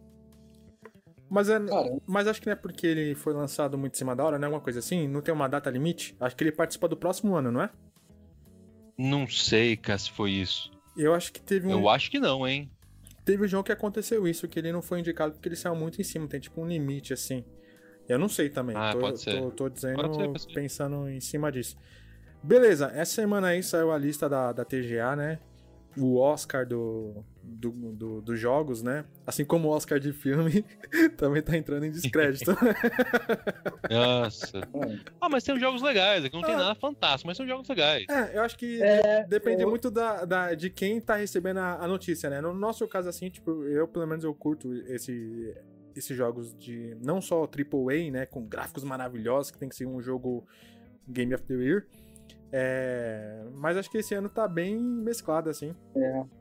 [1.28, 1.58] Mas, é,
[2.06, 4.44] mas acho que não é porque ele foi lançado muito em cima da hora, não
[4.44, 5.08] é alguma coisa assim?
[5.08, 6.16] Não tem uma data limite?
[6.20, 7.70] Acho que ele participa do próximo ano, não é?
[8.96, 10.70] Não sei, cara, se foi isso.
[10.96, 11.72] Eu acho que teve um.
[11.72, 12.70] Eu acho que não, hein?
[13.24, 16.00] Teve um jogo que aconteceu isso, que ele não foi indicado porque ele saiu muito
[16.00, 17.44] em cima, tem tipo um limite assim.
[18.08, 18.76] Eu não sei também.
[18.76, 19.40] Ah, tô, pode ser.
[19.40, 20.52] Tô, tô dizendo, Pode ser, pode ser.
[20.54, 21.76] pensando em cima disso.
[22.42, 25.38] Beleza, essa semana aí saiu a lista da, da TGA, né?
[25.98, 29.06] O Oscar do, do, do- dos jogos, né?
[29.26, 30.62] Assim como o Oscar de filme,
[31.16, 32.54] também tá entrando em descrédito.
[33.90, 34.60] Nossa.
[35.20, 36.58] ah, mas tem jogos legais, aqui não tem Ah.
[36.58, 38.04] nada fantástico, mas são jogos legais.
[38.08, 41.76] É, eu acho que É, depende eu- muito da, da- de quem tá recebendo a,
[41.82, 42.40] a notícia, né?
[42.40, 45.54] No nosso caso, assim, tipo, eu pelo menos eu curto esse,
[45.98, 48.26] esses jogos de não só AAA, né?
[48.26, 50.46] Com gráficos maravilhosos, que tem que ser um jogo
[51.08, 51.86] Game of the Year.
[52.52, 55.74] É, mas acho que esse ano tá bem mesclado, assim.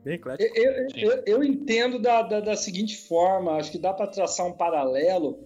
[0.04, 0.56] Bem eclético.
[0.56, 4.46] Eu, eu- eu- eu entendo da, da, da seguinte forma, acho que dá para traçar
[4.46, 5.38] um paralelo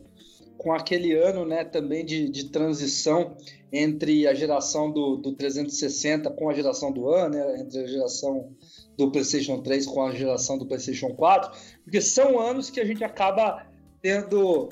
[0.59, 3.35] com aquele ano né, também de, de transição
[3.73, 8.53] entre a geração do, do 360 com a geração do ano, né, entre a geração
[8.99, 11.51] do PlayStation 3 com a geração do PlayStation 4,
[11.83, 13.67] porque são anos que a gente acaba
[14.03, 14.68] tendo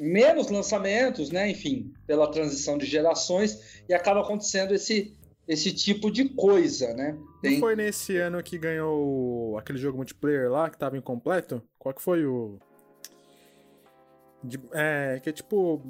[0.00, 5.14] menos lançamentos, né, enfim, pela transição de gerações, e acaba acontecendo esse,
[5.46, 7.18] esse tipo de coisa, né?
[7.42, 11.62] Não foi nesse ano que ganhou aquele jogo multiplayer lá, que tava incompleto?
[11.78, 12.58] Qual que foi o.
[14.42, 15.82] De- é, que é tipo.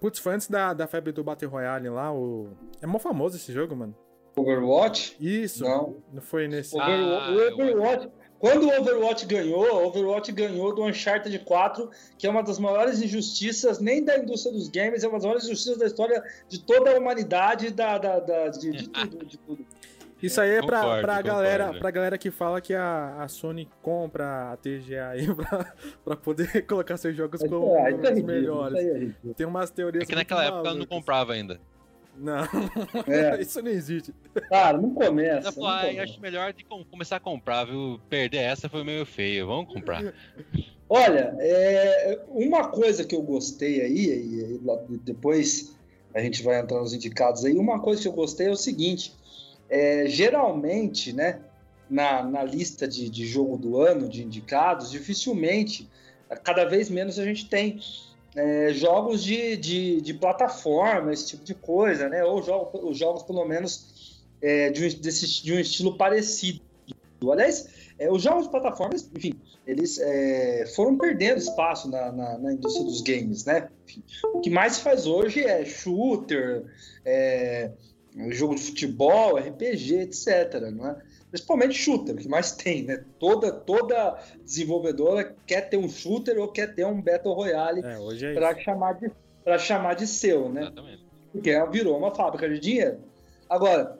[0.00, 2.50] Putz, foi antes da, da febre do Battle Royale lá, o.
[2.80, 3.96] É mó famoso esse jogo, mano.
[4.36, 5.16] Overwatch?
[5.18, 5.64] Isso.
[5.64, 5.96] Não.
[6.12, 6.78] Não foi nesse.
[6.78, 8.08] Ah, o Overwatch,
[8.38, 13.02] quando o Overwatch ganhou, o Overwatch ganhou do Uncharted 4, que é uma das maiores
[13.02, 16.92] injustiças, nem da indústria dos games, é uma das maiores injustiças da história de toda
[16.94, 19.66] a humanidade, da, da, da- de, de tudo, de tudo.
[20.20, 21.28] Isso aí é pra, Concordo, pra, concordo.
[21.28, 25.74] galera, pra galera que fala que a, a Sony compra a TGA aí pra,
[26.04, 28.76] pra poder colocar seus jogos como é, é os melhores.
[28.76, 29.32] é.
[29.36, 30.02] Tem umas teorias.
[30.02, 31.60] É que naquela época ela não comprava ainda.
[32.18, 32.42] Não,
[33.06, 33.40] É.
[33.40, 34.12] isso não existe.
[34.48, 35.50] Cara, não começa.
[35.52, 36.02] Não ah, começa.
[36.02, 38.00] acho melhor de com- começar a comprar, viu?
[38.08, 40.02] Perder essa foi meio feio, vamos comprar.
[40.90, 44.60] Olha, é, uma coisa que eu gostei aí, e,
[44.94, 45.76] e depois
[46.14, 49.12] a gente vai entrar nos indicados aí, uma coisa que eu gostei é o seguinte,
[49.68, 51.40] é, geralmente, né,
[51.90, 55.88] na, na lista de, de jogo do ano, de indicados, dificilmente,
[56.42, 57.78] cada vez menos a gente tem
[58.38, 63.24] é, jogos de, de, de plataforma, esse tipo de coisa, né, ou jogo, os jogos
[63.24, 66.60] pelo menos é, de, um, desse, de um estilo parecido.
[67.32, 67.68] Aliás,
[67.98, 69.34] é, os jogos de plataformas, enfim,
[69.66, 73.68] eles é, foram perdendo espaço na, na, na indústria dos games, né?
[73.84, 76.64] Enfim, o que mais se faz hoje é shooter,
[77.04, 77.72] é,
[78.28, 80.70] jogo de futebol, RPG, etc.
[80.72, 80.96] Não é?
[81.30, 83.04] Principalmente shooter, que mais tem, né?
[83.18, 88.34] Toda, toda desenvolvedora quer ter um shooter ou quer ter um Battle Royale É, é
[88.34, 89.10] para chamar, de,
[89.44, 90.62] pra chamar de seu, né?
[90.62, 91.04] Exatamente.
[91.32, 92.98] porque virou uma fábrica de dinheiro.
[93.48, 93.98] Agora,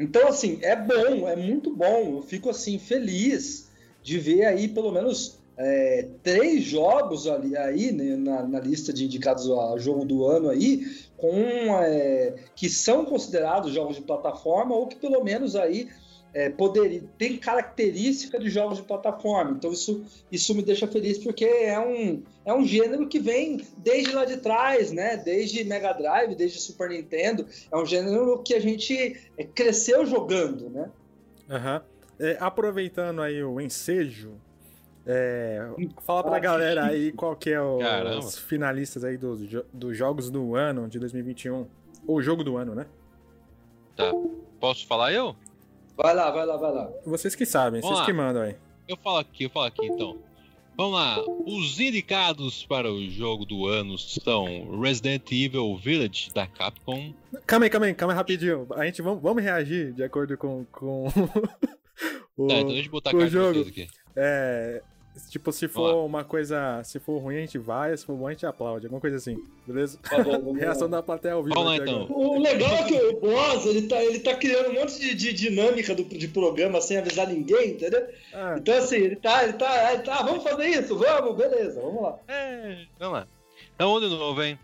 [0.00, 2.16] então assim, é bom, é muito bom.
[2.16, 3.70] Eu fico assim feliz
[4.02, 9.04] de ver aí pelo menos é, três jogos ali aí né, na, na lista de
[9.04, 10.86] indicados a jogo do ano aí,
[11.16, 11.34] com
[11.82, 15.88] é, que são considerados jogos de plataforma ou que pelo menos aí
[16.34, 19.52] é, poderia, tem característica de jogos de plataforma.
[19.52, 24.12] Então isso, isso me deixa feliz porque é um, é um gênero que vem desde
[24.12, 25.16] lá de trás, né?
[25.16, 27.46] Desde Mega Drive, desde Super Nintendo.
[27.72, 30.90] É um gênero que a gente é, cresceu jogando, né?
[31.50, 31.82] Aham.
[32.20, 34.32] É, aproveitando aí o ensejo,
[35.06, 35.66] é,
[36.04, 38.30] fala pra galera aí qual que é os Caramba.
[38.30, 39.40] finalistas aí dos,
[39.72, 41.66] dos jogos do ano de 2021.
[42.06, 42.86] Ou jogo do ano, né?
[43.96, 44.12] Tá.
[44.60, 45.34] Posso falar eu?
[46.00, 46.90] Vai lá, vai lá, vai lá.
[47.04, 48.06] Vocês que sabem, Vamos vocês lá.
[48.06, 48.54] que mandam aí.
[48.86, 50.16] Eu falo aqui, eu falo aqui então.
[50.76, 51.20] Vamos lá.
[51.44, 57.12] Os indicados para o jogo do ano são Resident Evil Village da Capcom.
[57.44, 58.64] Calma aí, calma aí, calma aí rapidinho.
[58.76, 61.08] A gente vamos, vamos reagir de acordo com, com
[62.38, 63.60] o, Tá, então deixa eu botar a o jogo.
[63.62, 63.88] aqui.
[64.14, 64.80] É,
[65.28, 68.32] tipo, se for uma coisa, se for ruim a gente vai, se for bom a
[68.32, 69.98] gente aplaude, alguma coisa assim, beleza?
[70.02, 70.52] Tá bom.
[70.56, 71.54] Reação da plateia ao vivo.
[71.54, 72.04] Vamos lá então.
[72.04, 72.18] agora.
[72.18, 75.32] O legal é que o Boss, ele tá, ele tá criando um monte de, de
[75.32, 78.06] dinâmica do, de programa sem avisar ninguém, entendeu?
[78.32, 82.02] Ah, Então, assim, ele tá, ele tá, ele tá, vamos fazer isso, vamos, beleza, vamos
[82.02, 82.18] lá.
[82.28, 83.26] É, vamos lá.
[83.74, 84.58] Então, de novo, hein?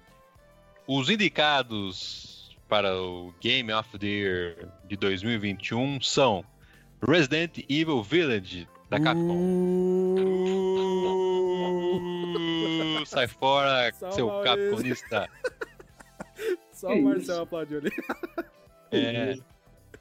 [0.86, 6.44] Os indicados para o Game of the Year de 2021 são
[7.06, 9.34] Resident Evil Village da Capcom.
[13.00, 15.28] Uh, sai fora, Só seu uma capconista.
[16.72, 17.08] só que o isso?
[17.08, 17.90] Marcelo aplaudiu ali.
[18.90, 19.36] É,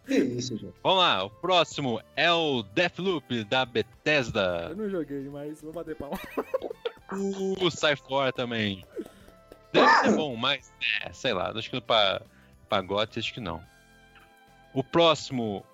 [0.06, 0.74] Que isso, gente.
[0.84, 4.68] vamos lá, o próximo é o Deathloop da Bethesda.
[4.70, 6.20] Eu não joguei, mas vou bater palma.
[7.12, 8.86] Uh, sai fora também.
[9.72, 10.72] Deve ser bom, mas
[11.02, 12.22] é, sei lá, acho que pra,
[12.70, 13.62] pra GOT, acho que não.
[14.74, 15.66] O próximo,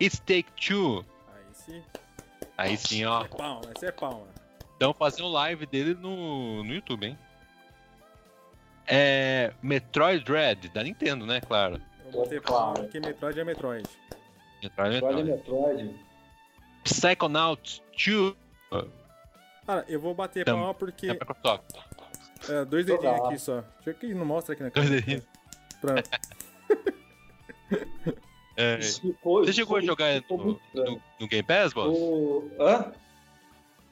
[0.00, 1.04] It's Take Two.
[1.34, 1.82] Aí sim.
[2.56, 3.24] Aí sim, ó.
[3.24, 4.26] É palma, esse é palma.
[4.72, 7.18] Estão fazendo live dele no, no YouTube, hein?
[8.86, 9.52] É.
[9.62, 11.40] Metroid Dread, da Nintendo, né?
[11.40, 11.80] Claro.
[12.04, 13.88] Eu bater palma porque Metroid é Metroid.
[14.62, 15.82] Metroid, Metroid é Metroid.
[15.84, 16.00] Metroid.
[16.84, 18.34] Psychonauts 2.
[19.66, 21.10] Cara, eu vou bater Tam- palma porque.
[21.10, 21.18] É.
[22.52, 23.60] É, dois dedinhos aqui só.
[23.76, 25.00] Deixa eu que não mostra aqui na Dois câmera.
[25.06, 25.24] dedinhos.
[25.80, 26.10] Pronto.
[28.62, 31.96] É, Isso ficou- Você chegou a jogar no, no, no Game Pass, boss?
[31.98, 32.44] O...
[32.60, 32.92] Hã?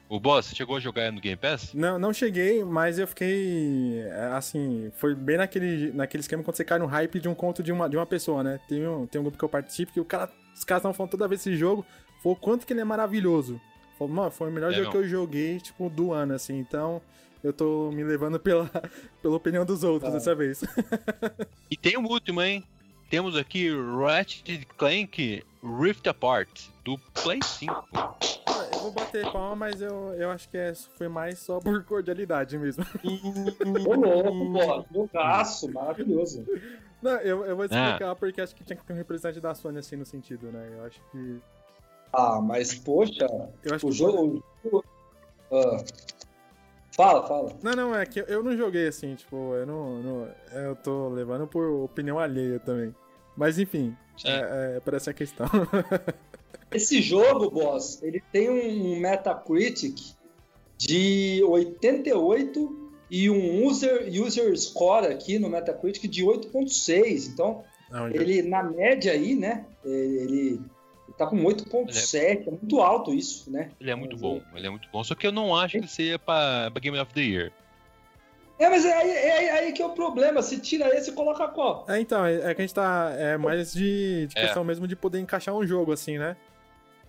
[0.09, 1.73] O boss, você chegou a jogar no Game Pass?
[1.73, 4.01] Não, não cheguei, mas eu fiquei.
[4.01, 7.63] é, Assim, foi bem naquele, naquele esquema quando você cai no hype de um conto
[7.63, 8.59] de uma, de uma pessoa, né?
[8.67, 11.11] Tem um, tem um grupo que eu participo que o cara, os caras estão falando
[11.11, 11.85] toda vez desse jogo,
[12.21, 13.59] foi o quanto que ele é maravilhoso.
[13.97, 14.91] Falou, mano, foi o melhor É jogo mesmo.
[14.91, 16.57] que eu joguei, tipo, do ano, assim.
[16.59, 17.01] Então,
[17.41, 18.69] eu tô me levando pela,
[19.21, 20.13] pela opinião dos outros Ah.
[20.17, 20.61] dessa vez.
[21.71, 22.65] E tem o último, hein?
[23.11, 27.71] Temos aqui Ratchet Clank Rift Apart, do Play 5.
[27.93, 28.15] Ah,
[28.73, 32.57] Eu vou bater palma, mas eu, eu acho que é, foi mais só por cordialidade
[32.57, 32.83] mesmo.
[33.85, 34.85] Ô louco, pô.
[34.93, 36.45] Jogaço, maravilhoso.
[37.01, 37.85] Não, eu, eu vou Ah.
[37.85, 40.69] explicar porque acho que tinha que ter um representante da Sony assim no sentido, né?
[40.77, 41.41] Eu acho que.
[42.13, 43.27] Ah, mas poxa,
[43.63, 44.43] Eu acho o que jogo.
[44.63, 44.85] o jogo-
[45.51, 45.83] Ah.
[46.91, 47.53] Fala, fala.
[47.63, 50.01] Não, não, é que eu não joguei assim, tipo, eu não.
[50.01, 52.93] não- eu tô levando por opinião alheia também.
[53.35, 55.47] Mas enfim, é, é para essa questão.
[56.73, 59.97] Esse jogo, boss, ele tem um Metacritic
[60.77, 67.27] de 88 e um user, user score aqui no Metacritic de 8.6.
[67.27, 70.61] Então, Não, ele, na média aí, né, ele, ele
[71.25, 72.47] tá com 8.7.
[72.47, 73.71] É muito alto isso, né?
[73.79, 75.03] Ele é muito Mas, bom, ele é muito bom.
[75.03, 77.51] Só que eu não acho que ele seja pra, pra Game of the Year.
[78.59, 80.41] É, mas é aí, é aí- aí que é o problema.
[80.43, 81.83] Se tira esse e coloca qual?
[81.89, 83.11] É, então, é, é que a gente tá.
[83.17, 84.41] É mais de, de É.
[84.43, 86.37] questão mesmo de poder encaixar um jogo, assim, né?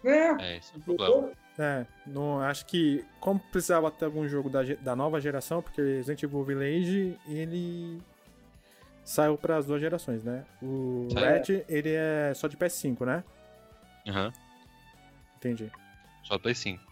[0.02, 0.28] É.
[0.54, 1.30] É, esse é o problema.
[1.58, 6.22] É, não, acho que como precisava ter algum jogo da, da nova geração, porque Resident
[6.22, 8.00] Evil Village, ele
[9.04, 10.44] saiu para as duas gerações, né?
[10.62, 11.08] O.
[11.14, 13.22] Red, ele é só de PS5, né?
[14.08, 14.32] Aham,
[15.36, 15.70] Entendi.
[16.24, 16.82] só Play 5.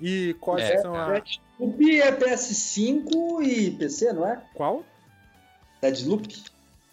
[0.00, 1.22] E quais É, são a...
[1.58, 4.42] O Pi é PS5 e PC, não é?
[4.54, 4.84] Qual?
[5.80, 6.28] Deadloop?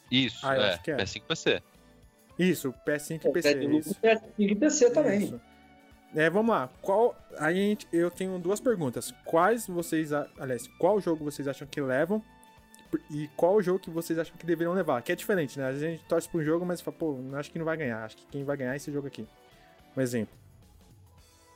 [0.10, 0.96] Isso, Ah, é, acho que é.
[0.98, 1.62] PS5 PC.
[2.40, 3.96] Isso, PS5 e PC, Deadloop isso.
[4.02, 5.24] PS5 e PC também.
[5.24, 5.42] Isso.
[6.16, 6.70] É, vamos lá.
[6.82, 7.16] Qual.
[7.40, 9.12] A gente- eu tenho duas perguntas.
[9.26, 10.14] Quais vocês.
[10.14, 12.24] a- Aliás, qual jogo vocês acham que levam?
[13.10, 15.02] E qual jogo que vocês acham que deveriam levar?
[15.02, 15.66] Que é diferente, né?
[15.66, 18.04] Às vezes a gente torce pro jogo, mas fala, pô, acho que não vai ganhar.
[18.04, 19.28] Acho que quem vai ganhar é esse jogo aqui.
[19.96, 20.34] Um exemplo.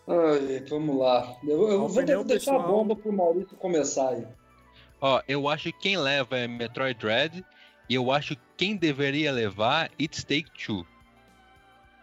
[0.07, 1.35] Ai, vamos lá.
[1.43, 4.25] Eu, eu A vou deixar a pessoal- bomba pro Maurício começar aí.
[5.01, 7.45] Ó, eu acho que quem leva é Metroid Dread
[7.89, 10.85] e eu acho que quem deveria levar It's Take Two.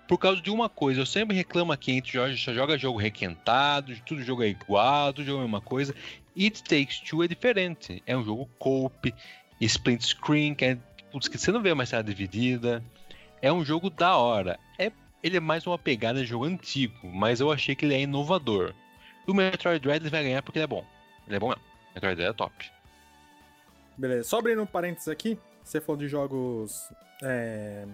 [0.07, 2.99] Por causa de uma coisa, eu sempre reclamo aqui, a gente joga, só joga jogo
[2.99, 5.95] requentado, tudo jogo é igual, tudo jogo é a mesma coisa.
[6.39, 8.03] It Takes Two é diferente.
[8.07, 9.15] É um jogo coop,
[9.63, 10.79] split screen, que, é,
[11.11, 12.85] putz, que você não vê mais tela dividida.
[13.41, 14.59] É um jogo da hora.
[15.25, 18.75] Ele é mais uma pegada de jogo antigo, mas eu achei que ele é inovador.
[19.27, 20.85] O Metroid Dread ele vai ganhar porque ele é bom.
[21.27, 21.63] Ele é bom mesmo.
[21.95, 22.71] Metroid Dread é top.
[23.97, 24.29] Beleza.
[24.29, 25.39] Só abrindo um parênteses aqui.
[25.63, 26.93] Você falou de jogos.
[27.23, 27.87] É,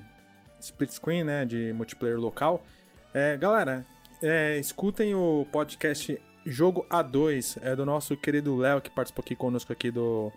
[0.59, 1.45] split screen, né?
[1.45, 2.67] De multiplayer local.
[3.15, 3.87] É, galera,
[4.21, 7.61] é, escutem o podcast Jogo A2.
[7.63, 10.33] É do nosso querido Léo, que participou aqui conosco aqui do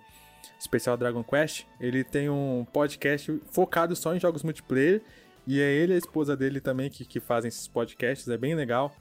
[0.59, 1.65] especial Dragon Quest.
[1.79, 5.01] Ele tem um podcast focado só em jogos multiplayer.
[5.45, 8.27] E é ele e a esposa dele também que, que fazem esses podcasts.
[8.27, 8.95] É bem legal.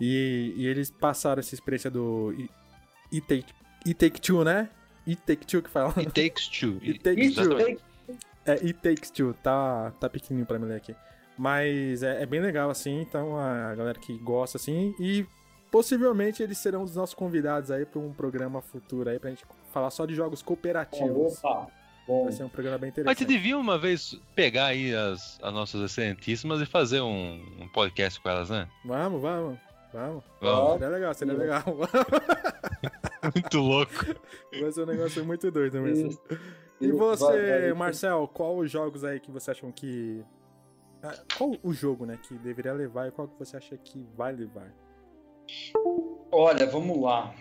[0.00, 2.48] E, e eles passaram essa experiência do E-
[3.12, 3.52] E Take,
[3.84, 4.68] e Take Two, né?
[5.06, 5.92] E Take Two que fala.
[5.96, 6.78] It Takes Two.
[6.82, 7.58] It Takes Two.
[8.46, 10.94] É, It Takes Two, tá, tá pequenininho pra me ler aqui.
[11.36, 15.26] Mas é, é bem legal, assim, então a galera que gosta, assim, e
[15.70, 19.90] possivelmente eles serão os nossos convidados aí pra um programa futuro aí, pra gente falar
[19.90, 21.38] só de jogos cooperativos.
[21.42, 21.66] Opa,
[22.06, 22.24] bom.
[22.24, 23.26] Vai ser um programa bem Mas te interessante.
[23.28, 28.28] devia uma vez pegar aí as, as nossas excelentíssimas e fazer um, um podcast com
[28.28, 28.68] elas, né?
[28.84, 29.58] Vamos, vamos,
[29.92, 30.24] vamos.
[30.40, 30.72] Vamos.
[30.74, 31.62] Seria legal, seria legal.
[33.34, 33.92] Muito louco.
[34.60, 36.18] Vai ser um negócio muito doido mesmo.
[36.80, 37.74] E você.
[37.74, 40.24] Marcel, qual os jogos aí que você acham que.
[41.02, 44.32] Ah, Qual o jogo, né, que deveria levar e qual que você acha que vai
[44.32, 44.70] levar?
[46.30, 47.34] Olha, vamos lá.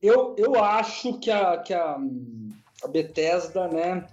[0.00, 1.98] Eu, eu acho que a, que a,
[2.84, 4.06] a Bethesda, né?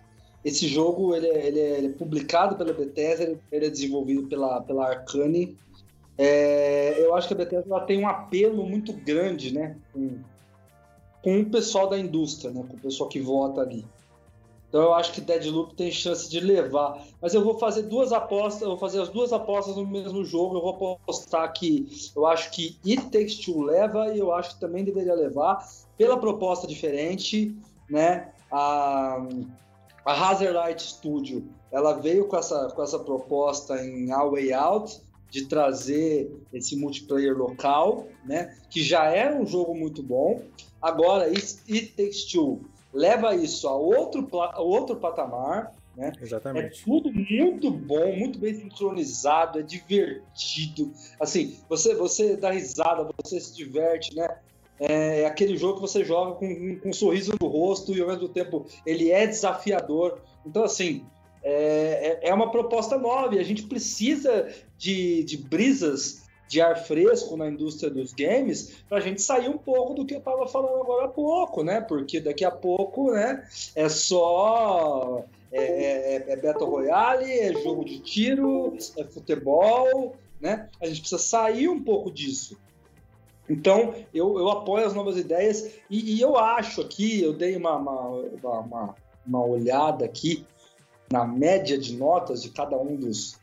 [0.43, 4.61] Esse jogo ele é, ele é- ele é publicado pela Bethesda, ele, é desenvolvido pela,
[4.61, 5.57] pela Arcane.
[6.17, 9.77] É, eu acho que a Bethesda ela tem um apelo muito grande, né?
[9.93, 10.19] Com,
[11.23, 12.63] com o pessoal da indústria, né?
[12.67, 13.85] Com o pessoal que vota ali.
[14.71, 17.05] Então eu acho que Deadloop tem chance de levar.
[17.21, 20.55] Mas eu vou fazer duas apostas, vou fazer as duas apostas no mesmo jogo.
[20.55, 24.61] Eu vou apostar que eu acho que It Takes Two leva e eu acho que
[24.61, 25.59] também deveria levar
[25.97, 27.53] pela proposta diferente,
[27.89, 28.31] né?
[28.51, 29.25] A,
[30.05, 35.45] a Hazardlight Studio, ela veio com essa, com essa proposta em A Way Out, de
[35.45, 38.57] trazer esse multiplayer local, né?
[38.69, 40.41] Que já era um jogo muito bom.
[40.81, 42.61] Agora, It Takes Two
[42.93, 45.73] leva isso a outro, a outro patamar.
[45.95, 46.11] Né?
[46.21, 46.81] Exatamente.
[46.81, 50.91] É tudo muito bom, muito bem sincronizado, é divertido.
[51.19, 54.27] Assim, você, você dá risada, você se diverte, né?
[54.83, 58.27] É aquele jogo que você joga com, com um sorriso no rosto e ao mesmo
[58.27, 60.19] tempo ele é desafiador.
[60.43, 61.05] Então, assim,
[61.43, 66.83] é, é, é uma proposta nova e a gente precisa de, de brisas de ar
[66.83, 70.45] fresco na indústria dos games para a gente sair um pouco do que eu estava
[70.47, 71.79] falando agora há pouco, né?
[71.79, 77.99] Porque daqui a pouco, né, é só é, é, é Battle Royale, é jogo de
[77.99, 80.67] tiro, é futebol, né?
[80.81, 82.57] A gente precisa sair um pouco disso.
[83.51, 87.75] Então, eu, eu apoio as novas ideias e, e eu acho aqui, eu dei uma,
[87.75, 88.09] uma,
[88.43, 88.95] uma,
[89.27, 90.45] uma olhada aqui
[91.11, 93.37] na média de notas de cada um dos,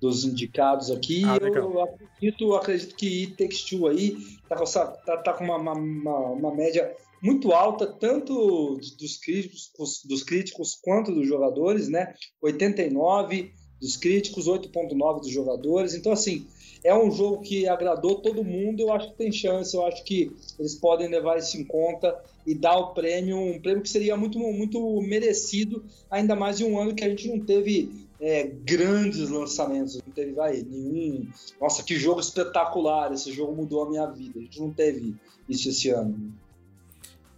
[0.00, 1.22] dos indicados aqui.
[1.26, 4.16] Ah, eu, acredito, acredito que It Takes Two aí
[4.48, 9.70] tá com, essa, tá, tá com uma, uma, uma, média muito alta, tanto dos críticos,
[10.06, 12.14] dos críticos quanto dos jogadores, né?
[12.40, 15.94] 89 dos críticos, 8.9 dos jogadores.
[15.94, 16.46] Então, assim,
[16.84, 18.80] é um jogo que agradou todo mundo.
[18.80, 19.74] Eu acho que tem chance.
[19.74, 23.82] Eu acho que eles podem levar isso em conta e dar o prêmio, um prêmio
[23.82, 28.08] que seria muito, muito merecido, ainda mais em um ano que a gente não teve
[28.20, 30.00] é, grandes lançamentos.
[30.04, 31.28] Não teve, vai, nenhum.
[31.60, 33.12] Nossa, que jogo espetacular!
[33.12, 34.40] Esse jogo mudou a minha vida.
[34.40, 35.14] A gente não teve
[35.48, 36.32] isso esse ano.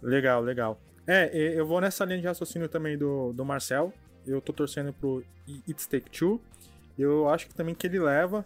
[0.01, 0.79] Legal, legal.
[1.07, 3.93] É, eu vou nessa linha de raciocínio também do, do Marcel.
[4.25, 5.23] Eu tô torcendo pro
[5.67, 6.41] It's Take Two.
[6.97, 8.45] Eu acho que também que ele leva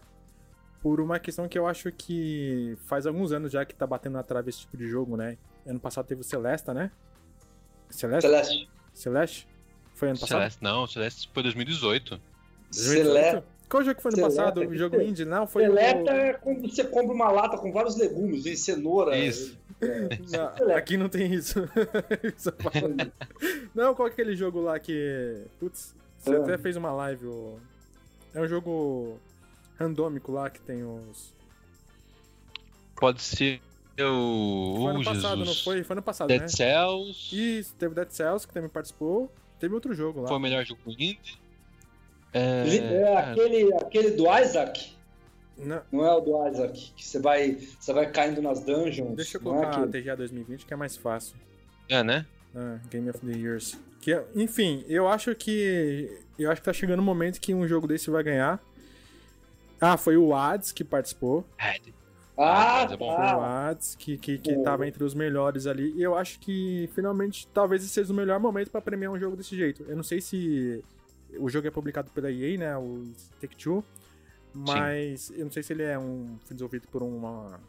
[0.81, 4.23] por uma questão que eu acho que faz alguns anos já que tá batendo na
[4.23, 5.37] trave esse tipo de jogo, né?
[5.65, 6.91] Ano passado teve o Celesta, né?
[7.89, 8.27] Celeste?
[8.27, 8.69] Celeste.
[8.93, 9.47] Celeste?
[9.93, 10.37] Foi ano passado?
[10.37, 12.19] Celeste, não, Celeste foi 2018.
[12.71, 13.43] Seleta.
[13.67, 14.61] Qual jogo que foi no passado?
[14.61, 15.25] O jogo indie?
[15.25, 19.17] Não, foi Seleta é quando você compra uma lata com vários legumes, cenoura.
[19.17, 19.57] Isso.
[19.81, 20.65] É.
[20.65, 21.59] Não, aqui não tem isso.
[23.75, 25.43] não, qual é aquele jogo lá que.
[25.59, 26.37] Putz, você é.
[26.37, 27.27] até fez uma live.
[28.33, 29.19] É um jogo
[29.79, 31.33] randômico lá que tem os.
[32.95, 33.61] Pode ser
[33.97, 34.75] o.
[34.81, 35.47] Foi ano passado, Jesus.
[35.47, 35.83] não foi?
[35.83, 36.47] Foi ano passado, Dead né?
[36.47, 37.59] Cells.
[37.59, 39.31] Isso, teve Dead Cells que também participou.
[39.59, 40.27] Teve outro jogo lá.
[40.27, 41.39] Foi o melhor jogo indie.
[42.33, 44.97] É, é aquele, aquele do Isaac.
[45.57, 45.81] Não.
[45.91, 49.15] não é o do Isaac, que você vai, você vai caindo nas dungeons.
[49.15, 51.35] Deixa eu colocar é a TGA 2020 que é mais fácil.
[51.89, 52.25] É, né?
[52.55, 53.77] Ah, Game of the Years.
[53.99, 56.09] Que, enfim, eu acho que.
[56.37, 58.63] Eu acho que tá chegando o um momento que um jogo desse vai ganhar.
[59.79, 61.45] Ah, foi o Ads que participou.
[61.59, 61.93] Ed.
[62.37, 65.93] Ah, foi o Ads que, que, que tava entre os melhores ali.
[65.95, 69.35] E eu acho que finalmente talvez esse seja o melhor momento para premiar um jogo
[69.35, 69.83] desse jeito.
[69.87, 70.83] Eu não sei se
[71.37, 72.77] o jogo é publicado pela EA, né?
[72.77, 73.11] O
[73.41, 73.83] Take-Two.
[74.53, 75.35] Mas Sim.
[75.35, 77.59] eu não sei se ele é um foi desenvolvido por uma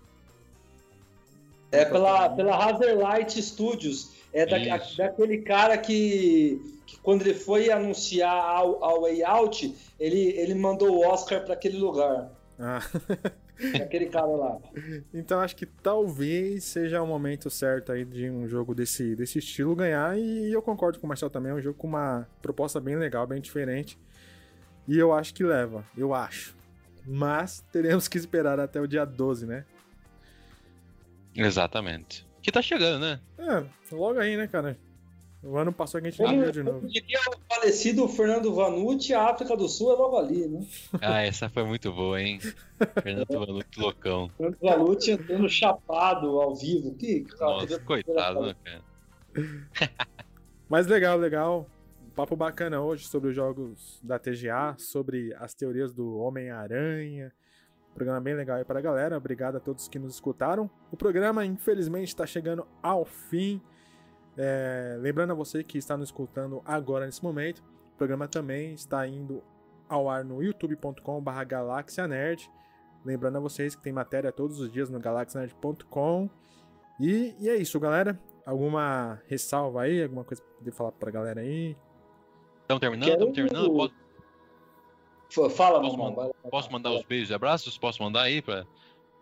[1.73, 4.18] é pela, pela Hazerlight Studios.
[4.33, 4.59] É da,
[4.97, 11.07] daquele cara que, que, quando ele foi anunciar ao, Way Out, ele, ele mandou o
[11.07, 12.31] Oscar para aquele lugar.
[12.59, 12.81] Ah.
[13.75, 14.59] Aquele cara lá.
[15.12, 19.75] Então acho que talvez seja o momento certo aí de um jogo desse, desse estilo
[19.75, 20.18] ganhar.
[20.18, 21.53] E eu concordo com o Marcel também.
[21.53, 23.99] É um jogo com uma proposta bem legal, bem diferente.
[24.89, 25.85] E eu acho que leva.
[25.97, 26.57] Eu acho.
[27.07, 29.64] Mas teremos que esperar até o dia 12, né?
[31.35, 32.26] Exatamente.
[32.43, 33.20] Que tá chegando, né?
[33.39, 34.78] É, logo aí, né, cara?
[35.43, 36.87] O ano passou que a gente não viu de novo.
[36.87, 40.66] Diria o falecido Fernando Vanucci, a África do Sul é logo ali, né?
[41.01, 42.39] Ah, essa foi muito boa, hein?
[43.03, 44.31] Fernando Vanucci loucão.
[44.37, 46.95] Fernando Vanucci entrando chapado ao vivo.
[46.95, 48.83] Que, Nossa, coitado, né, cara?
[50.68, 51.66] Mas legal, legal.
[52.14, 57.33] Papo bacana hoje sobre os jogos da TGA, sobre as teorias do Homem-Aranha.
[57.95, 59.16] Programa bem legal aí pra galera.
[59.16, 60.70] Obrigado a todos que nos escutaram.
[60.91, 63.61] O programa, infelizmente, está chegando ao fim.
[64.36, 67.59] É, lembrando a você que está nos escutando agora nesse momento,
[67.95, 69.43] o programa também está indo
[69.88, 72.51] ao ar no youtube.com.br galaxianerd.
[73.05, 76.30] Lembrando a vocês que tem matéria todos os dias no galaxianerd.com.
[77.01, 78.18] E, e é isso, galera.
[78.47, 80.03] Alguma ressalva aí?
[80.03, 81.76] Alguma coisa pra poder falar pra galera aí?
[82.62, 83.11] Estamos terminando?
[83.11, 83.72] Estamos terminando?
[83.72, 83.95] Posso...
[85.51, 87.78] Fala, posso, posso mandar os beijos e abraços?
[87.78, 88.43] Posso mandar aí?
[88.43, 88.66] Pra...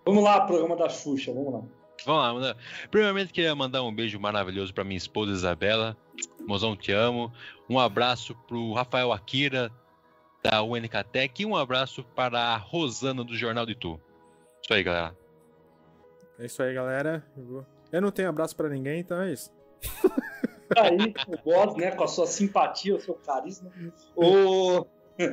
[0.05, 1.63] Vamos lá, programa da Xuxa, vamos lá.
[2.07, 2.57] Vamos lá, manda.
[2.91, 5.97] Primeiramente, queria mandar um beijo maravilhoso pra minha esposa Isabela.
[6.47, 7.33] Mozão, te amo.
[7.69, 9.71] Um abraço pro Rafael Akira,
[10.43, 11.43] da UNKTEC.
[11.43, 14.01] E um abraço para a Rosana, do Jornal de Tu.
[14.63, 15.17] Isso aí, galera.
[16.39, 17.27] É isso aí, galera.
[17.93, 19.53] Eu, não tenho abraço pra ninguém, então é isso.
[20.75, 23.71] Tá aí, o Boss, né, com a sua simpatia, o seu carisma.
[24.15, 24.87] O...
[25.19, 25.29] É,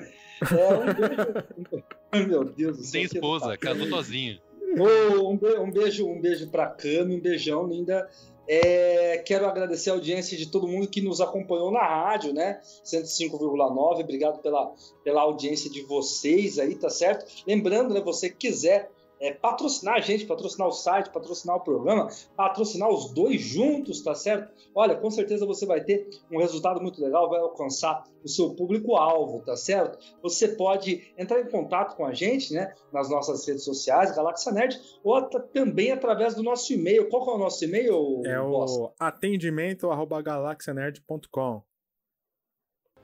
[0.74, 2.28] um beijo.
[2.28, 2.92] Meu Deus do céu.
[2.92, 4.40] Sem esposa, casou sozinho.
[4.78, 8.10] Um, be- um beijo, um beijo pra Cami, um beijão, linda.
[8.48, 12.60] É, quero agradecer a audiência de todo mundo que nos acompanhou na rádio, né?
[12.84, 14.02] 105,9.
[14.02, 14.72] Obrigado pela,
[15.04, 17.26] pela audiência de vocês aí, tá certo?
[17.48, 22.10] Lembrando, né, você que quiser é, patrocinar a gente, patrocinar o site, patrocinar o programa,
[22.36, 24.52] patrocinar os dois juntos, tá certo?
[24.74, 29.42] Olha, com certeza você vai ter um resultado muito legal, vai alcançar o seu público-alvo,
[29.46, 29.98] tá certo?
[30.22, 34.80] Você pode entrar em contato com a gente, né, nas nossas redes sociais, Galáxia Nerd,
[35.04, 37.08] ou at- também através do nosso e-mail.
[37.10, 38.22] Qual que é o nosso e-mail?
[38.26, 41.62] É o atendimento arroba galaxianerd.com.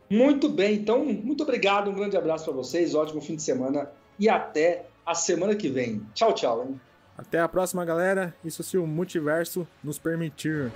[0.10, 3.90] Muito bem, então, muito obrigado, um grande abraço para vocês, ótimo fim de semana
[4.20, 6.06] e até a semana que vem.
[6.14, 6.66] Tchau, tchau.
[6.66, 6.82] Hein?
[7.18, 8.36] Até a próxima, galera.
[8.44, 10.72] Isso se o multiverso nos permitir.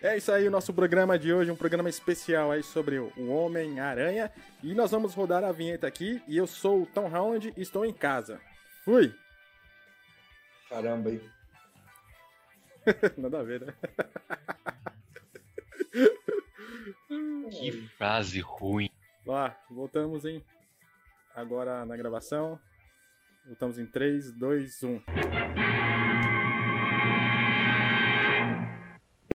[0.00, 4.30] É isso aí, o nosso programa de hoje, um programa especial aí sobre o Homem-Aranha.
[4.62, 6.22] E nós vamos rodar a vinheta aqui.
[6.26, 8.40] E eu sou o Tom Holland e estou em casa.
[8.84, 9.14] Fui!
[10.68, 11.20] Caramba, hein?
[13.16, 13.74] Nada a ver, né?
[17.50, 18.90] Que frase ruim.
[19.24, 20.44] Lá, voltamos em.
[21.34, 22.58] Agora na gravação.
[23.46, 23.86] Voltamos em um.
[23.86, 25.02] 3, 2, 1.